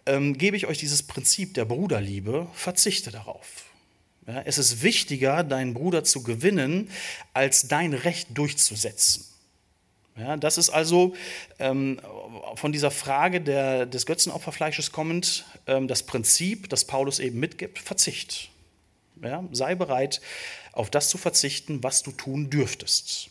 ähm, 0.06 0.36
gebe 0.38 0.56
ich 0.56 0.66
euch 0.66 0.78
dieses 0.78 1.02
Prinzip 1.02 1.54
der 1.54 1.64
Bruderliebe, 1.64 2.46
verzichte 2.54 3.10
darauf. 3.10 3.71
Ja, 4.26 4.42
es 4.44 4.58
ist 4.58 4.82
wichtiger, 4.82 5.42
deinen 5.42 5.74
Bruder 5.74 6.04
zu 6.04 6.22
gewinnen, 6.22 6.90
als 7.34 7.68
dein 7.68 7.92
Recht 7.92 8.28
durchzusetzen. 8.34 9.24
Ja, 10.16 10.36
das 10.36 10.58
ist 10.58 10.70
also 10.70 11.14
ähm, 11.58 11.98
von 12.54 12.70
dieser 12.70 12.90
Frage 12.90 13.40
der, 13.40 13.86
des 13.86 14.06
Götzenopferfleisches 14.06 14.92
kommend 14.92 15.46
ähm, 15.66 15.88
das 15.88 16.02
Prinzip, 16.02 16.68
das 16.68 16.84
Paulus 16.84 17.18
eben 17.18 17.40
mitgibt, 17.40 17.78
Verzicht. 17.78 18.50
Ja, 19.22 19.44
sei 19.52 19.74
bereit, 19.74 20.20
auf 20.72 20.90
das 20.90 21.08
zu 21.08 21.16
verzichten, 21.16 21.82
was 21.82 22.02
du 22.02 22.12
tun 22.12 22.50
dürftest. 22.50 23.30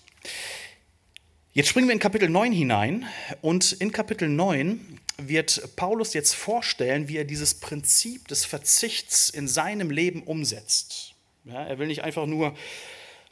Jetzt 1.54 1.68
springen 1.68 1.88
wir 1.88 1.94
in 1.94 2.00
Kapitel 2.00 2.30
9 2.30 2.52
hinein 2.54 3.06
und 3.42 3.74
in 3.74 3.92
Kapitel 3.92 4.30
9 4.30 5.01
wird 5.18 5.76
Paulus 5.76 6.14
jetzt 6.14 6.34
vorstellen, 6.34 7.08
wie 7.08 7.18
er 7.18 7.26
dieses 7.26 7.56
Prinzip 7.56 8.28
des 8.28 8.46
Verzichts 8.46 9.30
in 9.30 9.48
seinem 9.48 9.90
Leben 9.92 10.24
umsetzt. 10.24 11.14
Ja, 11.46 11.64
er 11.64 11.80
will 11.80 11.88
nicht 11.88 12.04
einfach 12.04 12.26
nur 12.26 12.56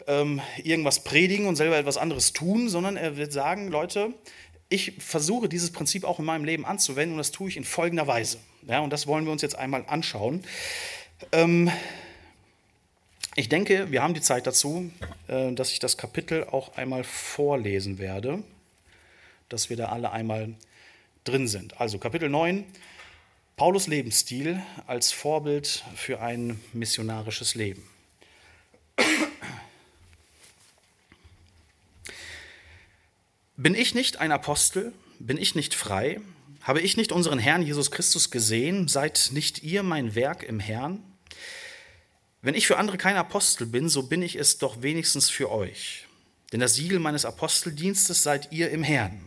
ähm, 0.07 0.41
irgendwas 0.63 1.03
predigen 1.03 1.47
und 1.47 1.55
selber 1.55 1.77
etwas 1.77 1.97
anderes 1.97 2.33
tun, 2.33 2.69
sondern 2.69 2.97
er 2.97 3.17
wird 3.17 3.31
sagen, 3.31 3.69
Leute, 3.69 4.13
ich 4.69 4.93
versuche 4.99 5.49
dieses 5.49 5.71
Prinzip 5.71 6.03
auch 6.03 6.19
in 6.19 6.25
meinem 6.25 6.45
Leben 6.45 6.65
anzuwenden 6.65 7.13
und 7.13 7.17
das 7.17 7.31
tue 7.31 7.49
ich 7.49 7.57
in 7.57 7.63
folgender 7.63 8.07
Weise. 8.07 8.39
Ja, 8.67 8.79
und 8.79 8.91
das 8.91 9.07
wollen 9.07 9.25
wir 9.25 9.31
uns 9.31 9.41
jetzt 9.41 9.57
einmal 9.57 9.83
anschauen. 9.87 10.43
Ähm, 11.31 11.71
ich 13.35 13.49
denke, 13.49 13.91
wir 13.91 14.03
haben 14.03 14.13
die 14.13 14.21
Zeit 14.21 14.47
dazu, 14.47 14.91
äh, 15.27 15.53
dass 15.53 15.71
ich 15.71 15.79
das 15.79 15.97
Kapitel 15.97 16.43
auch 16.45 16.75
einmal 16.77 17.03
vorlesen 17.03 17.97
werde, 17.97 18.43
dass 19.49 19.69
wir 19.69 19.77
da 19.77 19.85
alle 19.85 20.11
einmal 20.11 20.53
drin 21.29 21.47
sind. 21.47 21.79
Also 21.79 21.97
Kapitel 21.97 22.29
9, 22.29 22.65
Paulus 23.55 23.87
Lebensstil 23.87 24.61
als 24.87 25.11
Vorbild 25.11 25.83
für 25.95 26.21
ein 26.21 26.59
missionarisches 26.73 27.55
Leben. 27.55 27.83
Bin 33.57 33.75
ich 33.75 33.93
nicht 33.93 34.21
ein 34.21 34.31
Apostel? 34.31 34.93
Bin 35.19 35.37
ich 35.37 35.53
nicht 35.53 35.75
frei? 35.75 36.21
Habe 36.61 36.79
ich 36.81 36.95
nicht 36.95 37.11
unseren 37.11 37.39
Herrn 37.39 37.61
Jesus 37.61 37.91
Christus 37.91 38.31
gesehen? 38.31 38.87
Seid 38.87 39.31
nicht 39.33 39.63
ihr 39.63 39.83
mein 39.83 40.15
Werk 40.15 40.43
im 40.43 40.59
Herrn? 40.59 41.03
Wenn 42.41 42.55
ich 42.55 42.67
für 42.67 42.77
andere 42.77 42.97
kein 42.97 43.17
Apostel 43.17 43.67
bin, 43.67 43.89
so 43.89 44.03
bin 44.03 44.21
ich 44.21 44.37
es 44.37 44.57
doch 44.59 44.81
wenigstens 44.81 45.29
für 45.29 45.51
euch. 45.51 46.05
Denn 46.53 46.61
das 46.61 46.75
Siegel 46.75 46.99
meines 46.99 47.25
Aposteldienstes 47.25 48.23
seid 48.23 48.53
ihr 48.53 48.71
im 48.71 48.83
Herrn. 48.83 49.19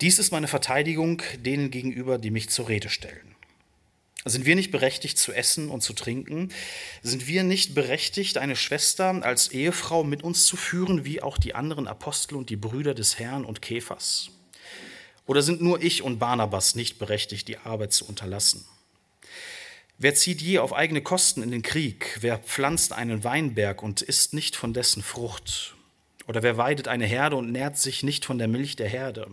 Dies 0.00 0.18
ist 0.18 0.30
meine 0.30 0.48
Verteidigung 0.48 1.22
denen 1.38 1.70
gegenüber, 1.70 2.18
die 2.18 2.30
mich 2.30 2.50
zur 2.50 2.68
Rede 2.68 2.90
stellen. 2.90 3.34
Sind 4.26 4.44
wir 4.44 4.56
nicht 4.56 4.72
berechtigt 4.72 5.18
zu 5.18 5.32
essen 5.32 5.70
und 5.70 5.82
zu 5.82 5.92
trinken? 5.92 6.52
Sind 7.02 7.28
wir 7.28 7.44
nicht 7.44 7.74
berechtigt, 7.74 8.38
eine 8.38 8.56
Schwester 8.56 9.22
als 9.22 9.52
Ehefrau 9.52 10.02
mit 10.02 10.24
uns 10.24 10.46
zu 10.46 10.56
führen, 10.56 11.04
wie 11.04 11.22
auch 11.22 11.38
die 11.38 11.54
anderen 11.54 11.86
Apostel 11.86 12.34
und 12.34 12.50
die 12.50 12.56
Brüder 12.56 12.92
des 12.92 13.20
Herrn 13.20 13.44
und 13.44 13.62
Käfers? 13.62 14.30
Oder 15.26 15.42
sind 15.42 15.62
nur 15.62 15.80
ich 15.80 16.02
und 16.02 16.18
Barnabas 16.18 16.74
nicht 16.74 16.98
berechtigt, 16.98 17.46
die 17.46 17.58
Arbeit 17.58 17.92
zu 17.92 18.04
unterlassen? 18.04 18.64
Wer 19.96 20.16
zieht 20.16 20.42
je 20.42 20.58
auf 20.58 20.74
eigene 20.74 21.02
Kosten 21.02 21.42
in 21.42 21.52
den 21.52 21.62
Krieg? 21.62 22.18
Wer 22.20 22.38
pflanzt 22.38 22.92
einen 22.92 23.22
Weinberg 23.22 23.80
und 23.82 24.02
isst 24.02 24.34
nicht 24.34 24.56
von 24.56 24.74
dessen 24.74 25.04
Frucht? 25.04 25.75
Oder 26.26 26.42
wer 26.42 26.56
weidet 26.56 26.88
eine 26.88 27.06
Herde 27.06 27.36
und 27.36 27.52
nährt 27.52 27.78
sich 27.78 28.02
nicht 28.02 28.24
von 28.24 28.38
der 28.38 28.48
Milch 28.48 28.76
der 28.76 28.88
Herde? 28.88 29.28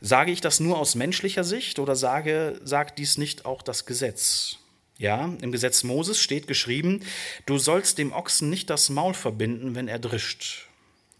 Sage 0.00 0.30
ich 0.30 0.40
das 0.40 0.60
nur 0.60 0.78
aus 0.78 0.94
menschlicher 0.94 1.44
Sicht 1.44 1.78
oder 1.78 1.96
sage, 1.96 2.60
sagt 2.62 2.98
dies 2.98 3.18
nicht 3.18 3.44
auch 3.44 3.62
das 3.62 3.84
Gesetz? 3.84 4.58
Ja, 4.96 5.32
im 5.42 5.52
Gesetz 5.52 5.84
Moses 5.84 6.20
steht 6.20 6.46
geschrieben, 6.46 7.04
du 7.46 7.58
sollst 7.58 7.98
dem 7.98 8.12
Ochsen 8.12 8.50
nicht 8.50 8.68
das 8.70 8.90
Maul 8.90 9.14
verbinden, 9.14 9.74
wenn 9.74 9.88
er 9.88 9.98
drischt. 9.98 10.68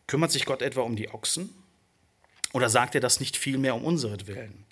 Kümmert 0.07 0.33
sich 0.33 0.47
Gott 0.47 0.62
etwa 0.62 0.80
um 0.80 0.97
die 0.97 1.11
Ochsen? 1.11 1.50
Oder 2.52 2.71
sagt 2.71 2.95
er 2.95 3.00
das 3.00 3.21
nicht 3.21 3.37
vielmehr 3.37 3.75
um 3.75 3.85
unseretwillen? 3.85 4.64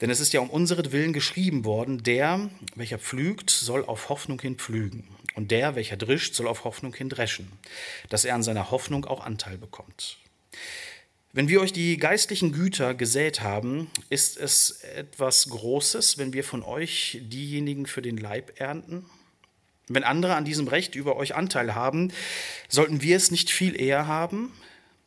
Denn 0.00 0.10
es 0.10 0.20
ist 0.20 0.32
ja 0.32 0.40
um 0.40 0.50
unseretwillen 0.50 1.12
geschrieben 1.12 1.64
worden, 1.64 2.02
der, 2.02 2.50
welcher 2.74 2.98
pflügt, 2.98 3.50
soll 3.50 3.84
auf 3.84 4.08
Hoffnung 4.08 4.40
hin 4.40 4.56
pflügen. 4.56 5.06
Und 5.34 5.50
der, 5.50 5.74
welcher 5.74 5.96
drischt, 5.96 6.34
soll 6.34 6.46
auf 6.46 6.64
Hoffnung 6.64 6.94
hin 6.94 7.08
dreschen, 7.08 7.50
dass 8.08 8.24
er 8.24 8.34
an 8.34 8.42
seiner 8.42 8.70
Hoffnung 8.70 9.04
auch 9.04 9.24
Anteil 9.24 9.58
bekommt. 9.58 10.18
Wenn 11.32 11.48
wir 11.48 11.60
euch 11.60 11.72
die 11.72 11.96
geistlichen 11.96 12.52
Güter 12.52 12.94
gesät 12.94 13.40
haben, 13.40 13.90
ist 14.08 14.36
es 14.36 14.82
etwas 14.94 15.48
Großes, 15.48 16.16
wenn 16.16 16.32
wir 16.32 16.44
von 16.44 16.62
euch 16.62 17.18
diejenigen 17.22 17.86
für 17.86 18.02
den 18.02 18.16
Leib 18.16 18.60
ernten? 18.60 19.04
Wenn 19.88 20.04
andere 20.04 20.36
an 20.36 20.44
diesem 20.44 20.68
Recht 20.68 20.94
über 20.94 21.16
euch 21.16 21.34
Anteil 21.34 21.74
haben, 21.74 22.12
sollten 22.68 23.02
wir 23.02 23.16
es 23.16 23.32
nicht 23.32 23.50
viel 23.50 23.78
eher 23.78 24.06
haben? 24.06 24.52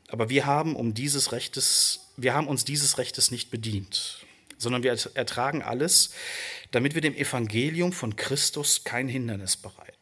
Aber 0.10 0.30
wir 0.30 0.46
haben, 0.46 0.76
um 0.76 0.94
dieses 0.94 1.32
Rechtes, 1.32 2.12
wir 2.18 2.34
haben 2.34 2.48
uns 2.48 2.66
dieses 2.66 2.98
Rechtes 2.98 3.32
nicht 3.32 3.50
bedient, 3.50 4.26
sondern 4.58 4.84
wir 4.84 4.98
ertragen 5.14 5.62
alles, 5.62 6.12
damit 6.72 6.94
wir 6.94 7.02
dem 7.02 7.16
Evangelium 7.16 7.94
von 7.94 8.18
Christus 8.18 8.84
kein 8.84 9.08
Hindernis 9.08 9.56
bereiten. 9.56 9.97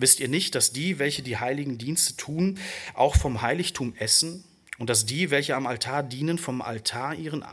Wisst 0.00 0.20
ihr 0.20 0.28
nicht, 0.28 0.54
dass 0.54 0.72
die, 0.72 1.00
welche 1.00 1.22
die 1.22 1.38
heiligen 1.38 1.76
Dienste 1.76 2.16
tun, 2.16 2.60
auch 2.94 3.16
vom 3.16 3.42
Heiligtum 3.42 3.96
essen 3.98 4.44
und 4.78 4.88
dass 4.88 5.06
die, 5.06 5.30
welche 5.32 5.56
am 5.56 5.66
Altar 5.66 6.04
dienen, 6.04 6.38
vom 6.38 6.62
Altar 6.62 7.16
ihren 7.16 7.44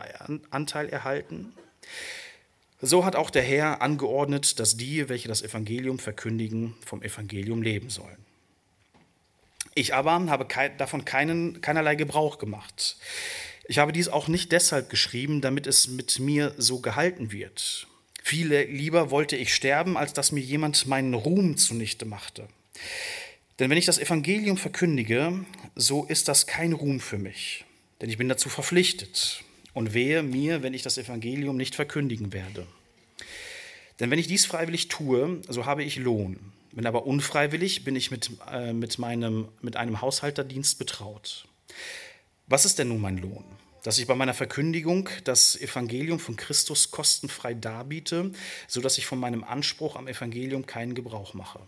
Anteil 0.52 0.88
erhalten? 0.90 1.54
So 2.82 3.04
hat 3.04 3.16
auch 3.16 3.32
der 3.32 3.42
Herr 3.42 3.82
angeordnet, 3.82 4.60
dass 4.60 4.78
die, 4.78 5.10
welche 5.10 5.28
das 5.28 5.42
Evangelium 5.42 5.98
verkündigen, 5.98 6.76
vom 6.86 7.02
Evangelium 7.02 7.64
leben 7.64 7.90
sollen. 7.90 8.18
Ich 9.74 9.96
aber 9.96 10.14
habe 10.30 10.48
davon 10.78 11.04
keinen, 11.04 11.62
keinerlei 11.62 11.96
Gebrauch 11.96 12.38
gemacht. 12.38 12.98
Ich 13.68 13.80
habe 13.80 13.92
dies 13.92 14.08
auch 14.08 14.28
nicht 14.28 14.52
deshalb 14.52 14.92
geschrieben, 14.92 15.42
damit 15.42 15.66
es 15.66 15.88
mit 15.88 16.20
mir 16.20 16.54
so 16.60 16.80
gehalten 16.80 17.32
wird. 17.32 17.88
Viele 18.28 18.64
lieber 18.64 19.12
wollte 19.12 19.36
ich 19.36 19.54
sterben, 19.54 19.98
als 19.98 20.12
dass 20.12 20.32
mir 20.32 20.42
jemand 20.42 20.88
meinen 20.88 21.14
Ruhm 21.14 21.58
zunichte 21.58 22.06
machte. 22.06 22.48
Denn 23.60 23.70
wenn 23.70 23.78
ich 23.78 23.86
das 23.86 24.00
Evangelium 24.00 24.58
verkündige, 24.58 25.46
so 25.76 26.06
ist 26.06 26.28
das 26.28 26.48
kein 26.48 26.74
Ruhm 26.74 27.00
für 27.00 27.20
mich, 27.20 27.66
denn 28.02 28.10
ich 28.10 28.18
bin 28.18 28.28
dazu 28.28 28.50
verpflichtet. 28.50 29.44
Und 29.74 29.94
wehe 29.94 30.24
mir, 30.24 30.64
wenn 30.64 30.74
ich 30.74 30.82
das 30.82 30.98
Evangelium 30.98 31.56
nicht 31.56 31.76
verkündigen 31.76 32.34
werde. 32.34 32.66
Denn 34.00 34.10
wenn 34.10 34.18
ich 34.18 34.26
dies 34.26 34.48
freiwillig 34.48 34.88
tue, 34.88 35.44
so 35.48 35.68
habe 35.68 35.84
ich 35.84 35.98
Lohn. 35.98 36.52
Wenn 36.72 36.88
aber 36.88 37.06
unfreiwillig, 37.06 37.84
bin 37.84 37.96
ich 37.96 38.10
mit, 38.10 38.32
äh, 38.52 38.74
mit, 38.74 38.98
meinem, 38.98 39.50
mit 39.62 39.76
einem 39.76 40.02
Haushalterdienst 40.02 40.80
betraut. 40.80 41.48
Was 42.48 42.66
ist 42.66 42.80
denn 42.80 42.88
nun 42.88 43.02
mein 43.02 43.20
Lohn? 43.20 43.46
Dass 43.86 44.00
ich 44.00 44.08
bei 44.08 44.16
meiner 44.16 44.34
Verkündigung 44.34 45.10
das 45.26 45.56
Evangelium 45.56 46.18
von 46.18 46.36
Christus 46.36 46.90
kostenfrei 46.90 47.54
darbiete, 47.54 48.32
sodass 48.68 48.98
ich 48.98 49.06
von 49.06 49.20
meinem 49.20 49.44
Anspruch 49.44 49.96
am 49.96 50.08
Evangelium 50.08 50.66
keinen 50.66 50.96
Gebrauch 50.96 51.36
mache. 51.36 51.60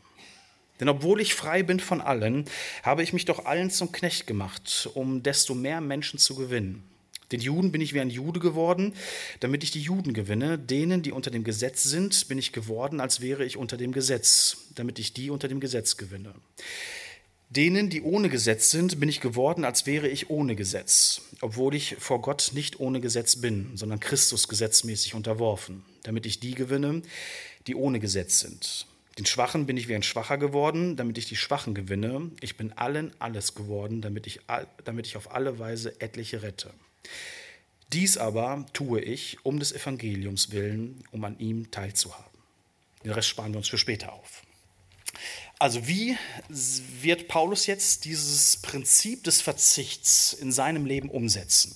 Denn 0.80 0.90
obwohl 0.90 1.22
ich 1.22 1.36
frei 1.36 1.62
bin 1.62 1.80
von 1.80 2.02
allen, 2.02 2.46
habe 2.82 3.04
ich 3.04 3.14
mich 3.14 3.26
doch 3.26 3.46
allen 3.46 3.70
zum 3.70 3.92
Knecht 3.92 4.26
gemacht, 4.26 4.90
um 4.96 5.22
desto 5.22 5.54
mehr 5.54 5.80
Menschen 5.80 6.18
zu 6.18 6.34
gewinnen. 6.34 6.84
Den 7.32 7.40
Juden 7.40 7.72
bin 7.72 7.82
ich 7.82 7.94
wie 7.94 8.00
ein 8.00 8.10
Jude 8.10 8.40
geworden, 8.40 8.94
damit 9.40 9.64
ich 9.64 9.70
die 9.70 9.82
Juden 9.82 10.16
gewinne. 10.16 10.58
Denen, 10.58 11.04
die 11.04 11.12
unter 11.12 11.30
dem 11.30 11.44
Gesetz 11.44 11.84
sind, 11.84 12.28
bin 12.28 12.40
ich 12.40 12.52
geworden, 12.52 13.00
als 13.00 13.22
wäre 13.22 13.46
ich 13.46 13.58
unter 13.58 13.78
dem 13.78 13.92
Gesetz, 13.92 14.58
damit 14.74 14.98
ich 14.98 15.14
die 15.14 15.30
unter 15.30 15.48
dem 15.48 15.60
Gesetz 15.60 15.98
gewinne. 15.98 16.34
Denen, 17.50 17.90
die 17.90 18.02
ohne 18.02 18.28
Gesetz 18.28 18.72
sind, 18.72 19.00
bin 19.00 19.08
ich 19.08 19.22
geworden, 19.22 19.64
als 19.64 19.86
wäre 19.86 20.10
ich 20.10 20.30
ohne 20.30 20.56
Gesetz, 20.56 21.22
obwohl 21.40 21.76
ich 21.76 21.96
vor 21.98 22.22
Gott 22.22 22.52
nicht 22.54 22.82
ohne 22.82 23.00
Gesetz 23.00 23.38
bin, 23.38 23.72
sondern 23.76 24.02
Christus 24.02 24.50
gesetzmäßig 24.50 25.14
unterworfen, 25.16 25.86
damit 26.04 26.26
ich 26.26 26.42
die 26.42 26.56
gewinne, 26.56 27.04
die 27.66 27.76
ohne 27.76 28.02
Gesetz 28.02 28.40
sind. 28.40 28.86
Den 29.18 29.26
Schwachen 29.26 29.66
bin 29.66 29.78
ich 29.78 29.88
wie 29.88 29.96
ein 29.96 30.04
Schwacher 30.04 30.38
geworden, 30.38 30.98
damit 30.98 31.18
ich 31.18 31.26
die 31.26 31.38
Schwachen 31.38 31.74
gewinne. 31.74 32.30
Ich 32.42 32.58
bin 32.58 32.74
allen 32.74 33.14
alles 33.18 33.56
geworden, 33.56 34.02
damit 34.02 34.28
ich, 34.28 34.42
damit 34.84 35.08
ich 35.08 35.16
auf 35.16 35.34
alle 35.34 35.58
Weise 35.58 36.00
etliche 36.02 36.44
rette. 36.44 36.72
Dies 37.94 38.18
aber 38.18 38.66
tue 38.74 39.00
ich 39.00 39.38
um 39.44 39.58
des 39.58 39.72
Evangeliums 39.72 40.52
willen, 40.52 41.04
um 41.12 41.24
an 41.24 41.40
ihm 41.40 41.72
teilzuhaben. 41.72 42.26
Den 43.06 43.12
Rest 43.12 43.30
sparen 43.30 43.54
wir 43.54 43.60
uns 43.60 43.70
für 43.70 43.78
später 43.78 44.12
auf. 44.12 44.44
Also 45.60 45.88
wie 45.88 46.16
wird 47.02 47.28
Paulus 47.28 47.66
jetzt 47.66 48.06
dieses 48.06 48.58
Prinzip 48.58 49.24
des 49.24 49.42
Verzichts 49.42 50.34
in 50.34 50.52
seinem 50.52 50.86
Leben 50.86 51.10
umsetzen? 51.10 51.76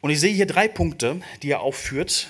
Und 0.00 0.10
ich 0.10 0.18
sehe 0.18 0.32
hier 0.32 0.46
drei 0.46 0.66
Punkte, 0.66 1.20
die 1.42 1.50
er 1.50 1.60
aufführt, 1.60 2.28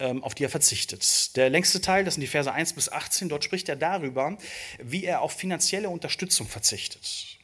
ähm, 0.00 0.24
auf 0.24 0.34
die 0.34 0.44
er 0.44 0.50
verzichtet. 0.50 1.36
Der 1.36 1.48
längste 1.48 1.80
Teil, 1.80 2.04
das 2.04 2.14
sind 2.14 2.22
die 2.22 2.28
Verse 2.28 2.52
1 2.52 2.72
bis 2.72 2.88
18, 2.88 3.28
dort 3.28 3.44
spricht 3.44 3.68
er 3.68 3.76
darüber, 3.76 4.36
wie 4.82 5.04
er 5.04 5.22
auf 5.22 5.32
finanzielle 5.32 5.88
Unterstützung 5.88 6.48
verzichtet. 6.48 7.38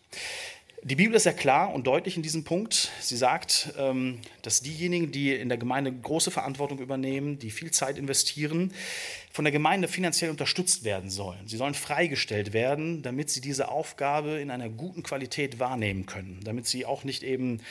Die 0.87 0.97
Bibel 0.97 1.17
ist 1.17 1.23
sehr 1.23 1.33
klar 1.33 1.73
und 1.73 1.87
deutlich 1.87 2.19
in 2.19 2.23
diesem 2.23 2.45
Punkt. 2.45 2.91
Sie 3.01 3.17
sagt, 3.17 3.73
ähm, 3.79 4.19
dass 4.43 4.61
diejenigen, 4.61 5.11
die 5.13 5.33
in 5.35 5.49
der 5.49 5.57
Gemeinde 5.57 5.91
große 5.91 6.31
Verantwortung 6.31 6.79
übernehmen, 6.79 7.39
die 7.39 7.51
viel 7.51 7.71
Zeit 7.71 7.97
investieren, 7.97 8.71
von 9.33 9.47
der 9.47 9.53
Gemeinde 9.53 9.89
finanziell 9.89 10.31
unterstützt 10.31 10.85
werden 10.85 11.09
sollen. 11.09 11.49
Sie 11.49 11.57
sollen 11.57 11.73
freigestellt 11.73 12.53
werden, 12.53 13.01
damit 13.01 13.31
sie 13.31 13.41
diese 13.41 13.69
Aufgabe 13.69 14.33
in 14.41 14.51
einer 14.51 14.69
guten 14.69 15.03
Qualität 15.03 15.59
wahrnehmen 15.59 16.05
können, 16.05 16.41
damit 16.45 16.67
sie 16.67 16.85
auch 16.85 17.03
nicht 17.03 17.23
eben 17.23 17.63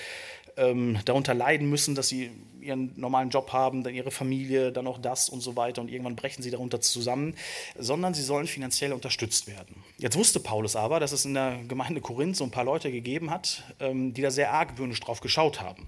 ähm, 0.57 1.00
darunter 1.05 1.33
leiden 1.33 1.69
müssen, 1.69 1.95
dass 1.95 2.07
sie 2.07 2.31
ihren 2.63 2.93
normalen 2.95 3.29
Job 3.29 3.51
haben, 3.51 3.83
dann 3.83 3.93
ihre 3.93 4.12
Familie, 4.12 4.72
dann 4.72 4.88
auch 4.88 4.98
das 4.98 5.29
und 5.29 5.41
so 5.41 5.55
weiter 5.55 5.81
und 5.81 5.89
irgendwann 5.89 6.15
brechen 6.15 6.41
sie 6.41 6.51
darunter 6.51 6.81
zusammen, 6.81 7.36
sondern 7.77 8.13
sie 8.13 8.24
sollen 8.24 8.48
finanziell 8.48 8.93
unterstützt 8.93 9.48
werden. 9.48 9.83
Jetzt 9.98 10.17
wusste 10.17 10.39
Paulus 10.39 10.75
aber, 10.75 11.00
dass 11.00 11.12
es 11.12 11.25
in 11.25 11.33
der 11.33 11.60
Gemeinde 11.67 12.01
Korinth 12.01 12.38
so 12.38 12.43
ein 12.43 12.51
paar 12.51 12.63
Leute 12.63 12.91
gegeben 12.91 13.29
hat, 13.29 13.63
ähm, 13.79 14.13
die 14.13 14.22
da 14.22 14.31
sehr 14.31 14.51
argwöhnisch 14.51 15.00
drauf 15.00 15.19
geschaut 15.19 15.62
haben. 15.62 15.88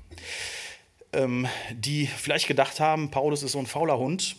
Ähm, 1.14 1.48
die 1.72 2.08
vielleicht 2.08 2.48
gedacht 2.48 2.80
haben, 2.80 3.10
Paulus 3.10 3.44
ist 3.44 3.54
so 3.54 3.60
ein 3.60 3.68
fauler 3.68 3.98
Hund, 3.98 4.36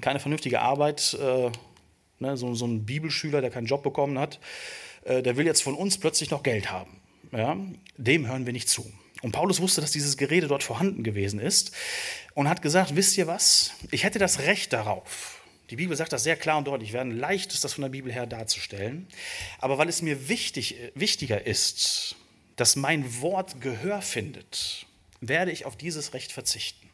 keine 0.00 0.20
vernünftige 0.20 0.60
Arbeit, 0.60 1.16
äh, 1.20 1.50
ne, 2.18 2.36
so, 2.36 2.54
so, 2.54 2.66
ein 2.66 2.84
Bibelschüler, 2.84 3.40
der 3.40 3.50
keinen 3.50 3.66
Job 3.66 3.82
bekommen 3.82 4.18
hat, 4.18 4.40
äh, 5.04 5.22
der 5.22 5.36
will 5.36 5.46
jetzt 5.46 5.62
von 5.62 5.74
uns 5.74 5.96
plötzlich 5.96 6.30
noch 6.30 6.42
Geld 6.42 6.70
haben. 6.70 7.00
Ja? 7.32 7.56
Dem 7.96 8.26
hören 8.26 8.44
wir 8.44 8.52
nicht 8.52 8.68
zu. 8.68 8.84
Und 9.22 9.32
Paulus 9.32 9.60
wusste, 9.60 9.80
dass 9.80 9.90
dieses 9.90 10.16
Gerede 10.16 10.48
dort 10.48 10.62
vorhanden 10.62 11.02
gewesen 11.02 11.40
ist 11.40 11.72
und 12.34 12.48
hat 12.48 12.62
gesagt, 12.62 12.96
wisst 12.96 13.18
ihr 13.18 13.26
was, 13.26 13.72
ich 13.90 14.04
hätte 14.04 14.18
das 14.18 14.40
Recht 14.40 14.72
darauf. 14.72 15.40
Die 15.70 15.76
Bibel 15.76 15.96
sagt 15.96 16.12
das 16.12 16.24
sehr 16.24 16.36
klar 16.36 16.58
und 16.58 16.66
deutlich, 16.66 16.92
werden 16.92 17.16
leicht 17.16 17.52
ist 17.52 17.62
das 17.62 17.74
von 17.74 17.82
der 17.82 17.90
Bibel 17.90 18.12
her 18.12 18.26
darzustellen. 18.26 19.06
Aber 19.58 19.78
weil 19.78 19.88
es 19.88 20.02
mir 20.02 20.28
wichtig, 20.28 20.76
wichtiger 20.94 21.46
ist, 21.46 22.16
dass 22.56 22.76
mein 22.76 23.20
Wort 23.20 23.60
Gehör 23.60 24.02
findet, 24.02 24.86
werde 25.20 25.52
ich 25.52 25.66
auf 25.66 25.76
dieses 25.76 26.12
Recht 26.12 26.32
verzichten. 26.32 26.88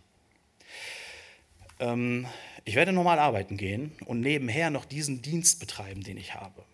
Ähm, 1.81 2.27
ich 2.65 2.75
werde 2.75 2.93
normal 2.93 3.19
arbeiten 3.19 3.57
gehen 3.57 3.93
und 4.05 4.21
nebenher 4.21 4.71
noch 4.71 4.85
diesen 4.85 5.23
Dienst 5.23 5.61
betreiben, 5.61 6.03
den 6.03 6.17
ich 6.17 6.35
habe. 6.35 6.65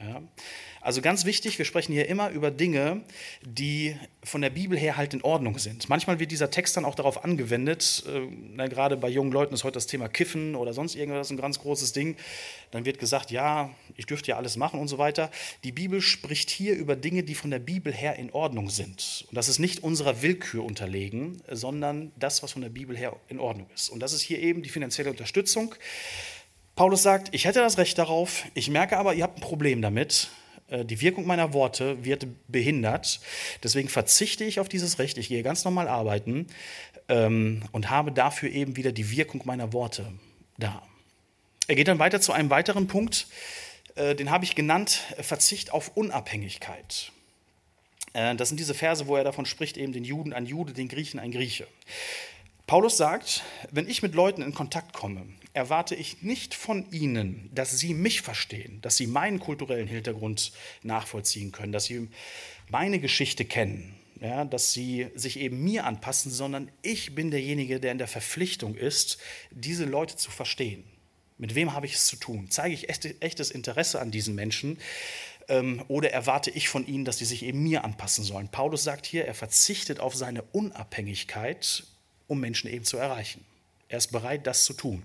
Ja? 0.00 0.22
Also 0.80 1.02
ganz 1.02 1.24
wichtig, 1.24 1.58
wir 1.58 1.64
sprechen 1.64 1.92
hier 1.92 2.08
immer 2.08 2.30
über 2.30 2.50
Dinge, 2.50 3.02
die 3.42 3.96
von 4.22 4.40
der 4.40 4.50
Bibel 4.50 4.78
her 4.78 4.96
halt 4.96 5.12
in 5.12 5.22
Ordnung 5.22 5.58
sind. 5.58 5.88
Manchmal 5.88 6.20
wird 6.20 6.30
dieser 6.30 6.50
Text 6.50 6.76
dann 6.76 6.84
auch 6.84 6.94
darauf 6.94 7.24
angewendet, 7.24 8.04
äh, 8.06 8.20
na, 8.54 8.68
gerade 8.68 8.96
bei 8.96 9.08
jungen 9.08 9.32
Leuten 9.32 9.54
ist 9.54 9.64
heute 9.64 9.74
das 9.74 9.86
Thema 9.86 10.08
Kiffen 10.08 10.54
oder 10.54 10.72
sonst 10.72 10.94
irgendwas 10.94 11.30
ein 11.30 11.36
ganz 11.36 11.58
großes 11.58 11.92
Ding. 11.92 12.16
Dann 12.70 12.84
wird 12.84 12.98
gesagt, 12.98 13.30
ja, 13.30 13.70
ich 13.96 14.06
dürfte 14.06 14.30
ja 14.30 14.36
alles 14.36 14.56
machen 14.56 14.80
und 14.80 14.88
so 14.88 14.98
weiter. 14.98 15.30
Die 15.64 15.72
Bibel 15.72 16.00
spricht 16.00 16.50
hier 16.50 16.74
über 16.74 16.96
Dinge, 16.96 17.22
die 17.22 17.34
von 17.34 17.50
der 17.50 17.58
Bibel 17.58 17.92
her 17.92 18.16
in 18.16 18.30
Ordnung 18.30 18.70
sind. 18.70 19.26
Und 19.28 19.36
das 19.36 19.48
ist 19.48 19.58
nicht 19.58 19.82
unserer 19.82 20.22
Willkür 20.22 20.64
unterlegen, 20.64 21.42
sondern 21.50 22.12
das, 22.16 22.42
was 22.42 22.52
von 22.52 22.62
der 22.62 22.68
Bibel 22.68 22.96
her 22.96 23.16
in 23.28 23.40
Ordnung 23.40 23.68
ist. 23.74 23.88
Und 23.88 24.00
das 24.00 24.12
ist 24.12 24.22
hier 24.22 24.38
eben 24.38 24.62
die 24.62 24.68
finanzielle 24.68 25.10
Unterstützung. 25.10 25.74
Paulus 26.78 27.02
sagt, 27.02 27.30
ich 27.34 27.44
hätte 27.44 27.58
das 27.58 27.76
Recht 27.76 27.98
darauf, 27.98 28.44
ich 28.54 28.70
merke 28.70 28.98
aber, 28.98 29.12
ihr 29.12 29.24
habt 29.24 29.38
ein 29.38 29.40
Problem 29.40 29.82
damit. 29.82 30.28
Äh, 30.68 30.84
die 30.84 31.00
Wirkung 31.00 31.26
meiner 31.26 31.52
Worte 31.52 32.04
wird 32.04 32.28
behindert. 32.46 33.18
Deswegen 33.64 33.88
verzichte 33.88 34.44
ich 34.44 34.60
auf 34.60 34.68
dieses 34.68 35.00
Recht. 35.00 35.18
Ich 35.18 35.26
gehe 35.26 35.42
ganz 35.42 35.64
normal 35.64 35.88
arbeiten 35.88 36.46
ähm, 37.08 37.62
und 37.72 37.90
habe 37.90 38.12
dafür 38.12 38.50
eben 38.50 38.76
wieder 38.76 38.92
die 38.92 39.10
Wirkung 39.10 39.42
meiner 39.44 39.72
Worte 39.72 40.12
da. 40.56 40.80
Er 41.66 41.74
geht 41.74 41.88
dann 41.88 41.98
weiter 41.98 42.20
zu 42.20 42.30
einem 42.30 42.48
weiteren 42.48 42.86
Punkt, 42.86 43.26
äh, 43.96 44.14
den 44.14 44.30
habe 44.30 44.44
ich 44.44 44.54
genannt, 44.54 45.02
Verzicht 45.20 45.72
auf 45.72 45.96
Unabhängigkeit. 45.96 47.10
Äh, 48.12 48.36
das 48.36 48.50
sind 48.50 48.60
diese 48.60 48.74
Verse, 48.74 49.08
wo 49.08 49.16
er 49.16 49.24
davon 49.24 49.46
spricht, 49.46 49.78
eben 49.78 49.92
den 49.92 50.04
Juden 50.04 50.32
ein 50.32 50.46
Jude, 50.46 50.74
den 50.74 50.86
Griechen 50.86 51.18
ein 51.18 51.32
Grieche. 51.32 51.66
Paulus 52.68 52.98
sagt, 52.98 53.42
wenn 53.72 53.88
ich 53.88 54.02
mit 54.02 54.14
Leuten 54.14 54.42
in 54.42 54.54
Kontakt 54.54 54.92
komme, 54.92 55.26
erwarte 55.58 55.94
ich 55.94 56.22
nicht 56.22 56.54
von 56.54 56.90
ihnen, 56.90 57.50
dass 57.52 57.78
sie 57.78 57.94
mich 57.94 58.22
verstehen, 58.22 58.80
dass 58.80 58.96
sie 58.96 59.06
meinen 59.06 59.38
kulturellen 59.38 59.88
Hintergrund 59.88 60.52
nachvollziehen 60.82 61.52
können, 61.52 61.72
dass 61.72 61.84
sie 61.84 62.08
meine 62.70 62.98
Geschichte 62.98 63.44
kennen, 63.44 63.94
ja, 64.20 64.44
dass 64.44 64.72
sie 64.72 65.08
sich 65.14 65.38
eben 65.38 65.62
mir 65.62 65.84
anpassen, 65.84 66.30
sondern 66.30 66.70
ich 66.82 67.14
bin 67.14 67.30
derjenige, 67.30 67.80
der 67.80 67.92
in 67.92 67.98
der 67.98 68.08
Verpflichtung 68.08 68.74
ist, 68.74 69.18
diese 69.50 69.84
Leute 69.84 70.16
zu 70.16 70.30
verstehen. 70.30 70.84
Mit 71.36 71.54
wem 71.54 71.72
habe 71.72 71.86
ich 71.86 71.94
es 71.94 72.06
zu 72.06 72.16
tun? 72.16 72.50
Zeige 72.50 72.74
ich 72.74 72.88
echtes 72.88 73.50
Interesse 73.50 74.00
an 74.00 74.10
diesen 74.10 74.34
Menschen? 74.34 74.78
Ähm, 75.48 75.84
oder 75.88 76.10
erwarte 76.10 76.50
ich 76.50 76.68
von 76.68 76.86
ihnen, 76.86 77.04
dass 77.04 77.18
sie 77.18 77.24
sich 77.24 77.44
eben 77.44 77.62
mir 77.62 77.84
anpassen 77.84 78.24
sollen? 78.24 78.48
Paulus 78.48 78.82
sagt 78.82 79.06
hier, 79.06 79.24
er 79.24 79.34
verzichtet 79.34 80.00
auf 80.00 80.14
seine 80.14 80.42
Unabhängigkeit 80.42 81.84
um 82.28 82.38
Menschen 82.38 82.70
eben 82.70 82.84
zu 82.84 82.96
erreichen. 82.96 83.44
Er 83.88 83.98
ist 83.98 84.12
bereit, 84.12 84.46
das 84.46 84.64
zu 84.64 84.74
tun. 84.74 85.02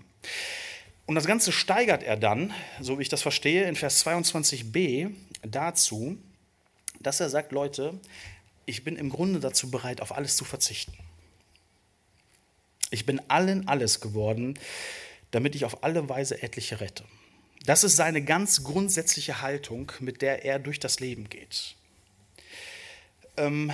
Und 1.06 1.14
das 1.16 1.26
Ganze 1.26 1.52
steigert 1.52 2.02
er 2.02 2.16
dann, 2.16 2.52
so 2.80 2.98
wie 2.98 3.02
ich 3.02 3.08
das 3.08 3.22
verstehe, 3.22 3.68
in 3.68 3.76
Vers 3.76 4.04
22b 4.06 5.10
dazu, 5.42 6.16
dass 7.00 7.20
er 7.20 7.28
sagt, 7.28 7.52
Leute, 7.52 7.98
ich 8.66 8.84
bin 8.84 8.96
im 8.96 9.10
Grunde 9.10 9.40
dazu 9.40 9.70
bereit, 9.70 10.00
auf 10.00 10.16
alles 10.16 10.36
zu 10.36 10.44
verzichten. 10.44 10.94
Ich 12.90 13.04
bin 13.04 13.20
allen 13.28 13.68
alles 13.68 14.00
geworden, 14.00 14.58
damit 15.30 15.54
ich 15.54 15.64
auf 15.64 15.82
alle 15.82 16.08
Weise 16.08 16.42
etliche 16.42 16.80
rette. 16.80 17.04
Das 17.66 17.82
ist 17.82 17.96
seine 17.96 18.22
ganz 18.22 18.62
grundsätzliche 18.62 19.42
Haltung, 19.42 19.90
mit 20.00 20.22
der 20.22 20.44
er 20.44 20.58
durch 20.58 20.78
das 20.80 21.00
Leben 21.00 21.28
geht. 21.28 21.74
Ähm, 23.36 23.72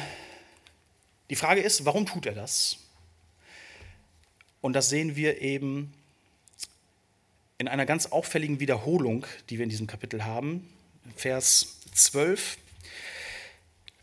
die 1.28 1.36
Frage 1.36 1.60
ist, 1.60 1.84
warum 1.84 2.06
tut 2.06 2.26
er 2.26 2.34
das? 2.34 2.78
Und 4.60 4.74
das 4.74 4.88
sehen 4.88 5.16
wir 5.16 5.40
eben 5.40 5.92
in 7.61 7.68
einer 7.68 7.87
ganz 7.87 8.07
auffälligen 8.07 8.59
Wiederholung, 8.59 9.27
die 9.49 9.59
wir 9.59 9.64
in 9.64 9.70
diesem 9.70 9.87
Kapitel 9.87 10.25
haben. 10.25 10.66
Vers 11.14 11.77
12. 11.94 12.57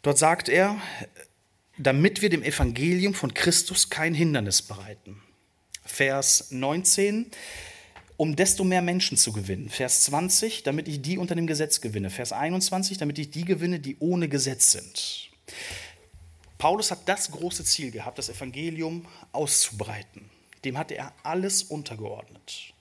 Dort 0.04 0.18
sagt 0.18 0.48
er, 0.48 0.80
damit 1.78 2.22
wir 2.22 2.30
dem 2.30 2.44
Evangelium 2.44 3.14
von 3.14 3.34
Christus 3.34 3.90
kein 3.90 4.14
Hindernis 4.14 4.62
bereiten. 4.62 5.22
Vers 5.84 6.52
19, 6.52 7.26
um 8.16 8.36
desto 8.36 8.64
mehr 8.64 8.82
Menschen 8.82 9.18
zu 9.18 9.34
gewinnen. 9.34 9.70
Vers 9.70 10.04
20, 10.04 10.64
damit 10.64 10.88
ich 10.88 11.02
die 11.02 11.18
unter 11.18 11.36
dem 11.36 11.48
Gesetz 11.48 11.82
gewinne. 11.82 12.10
Vers 12.10 12.32
21, 12.32 13.00
damit 13.00 13.18
ich 13.18 13.32
die 13.32 13.46
gewinne, 13.46 13.80
die 13.80 13.98
ohne 14.00 14.30
Gesetz 14.30 14.72
sind. 14.72 15.30
Paulus 16.60 16.92
hat 16.92 17.10
das 17.10 17.32
große 17.32 17.66
Ziel 17.66 17.92
gehabt, 17.92 18.18
das 18.20 18.30
Evangelium 18.30 19.06
auszubreiten 19.32 20.30
dem 20.68 20.78
hatte 20.78 20.96
er 20.96 21.14
alles 21.24 21.64
untergeordnet. 21.64 22.74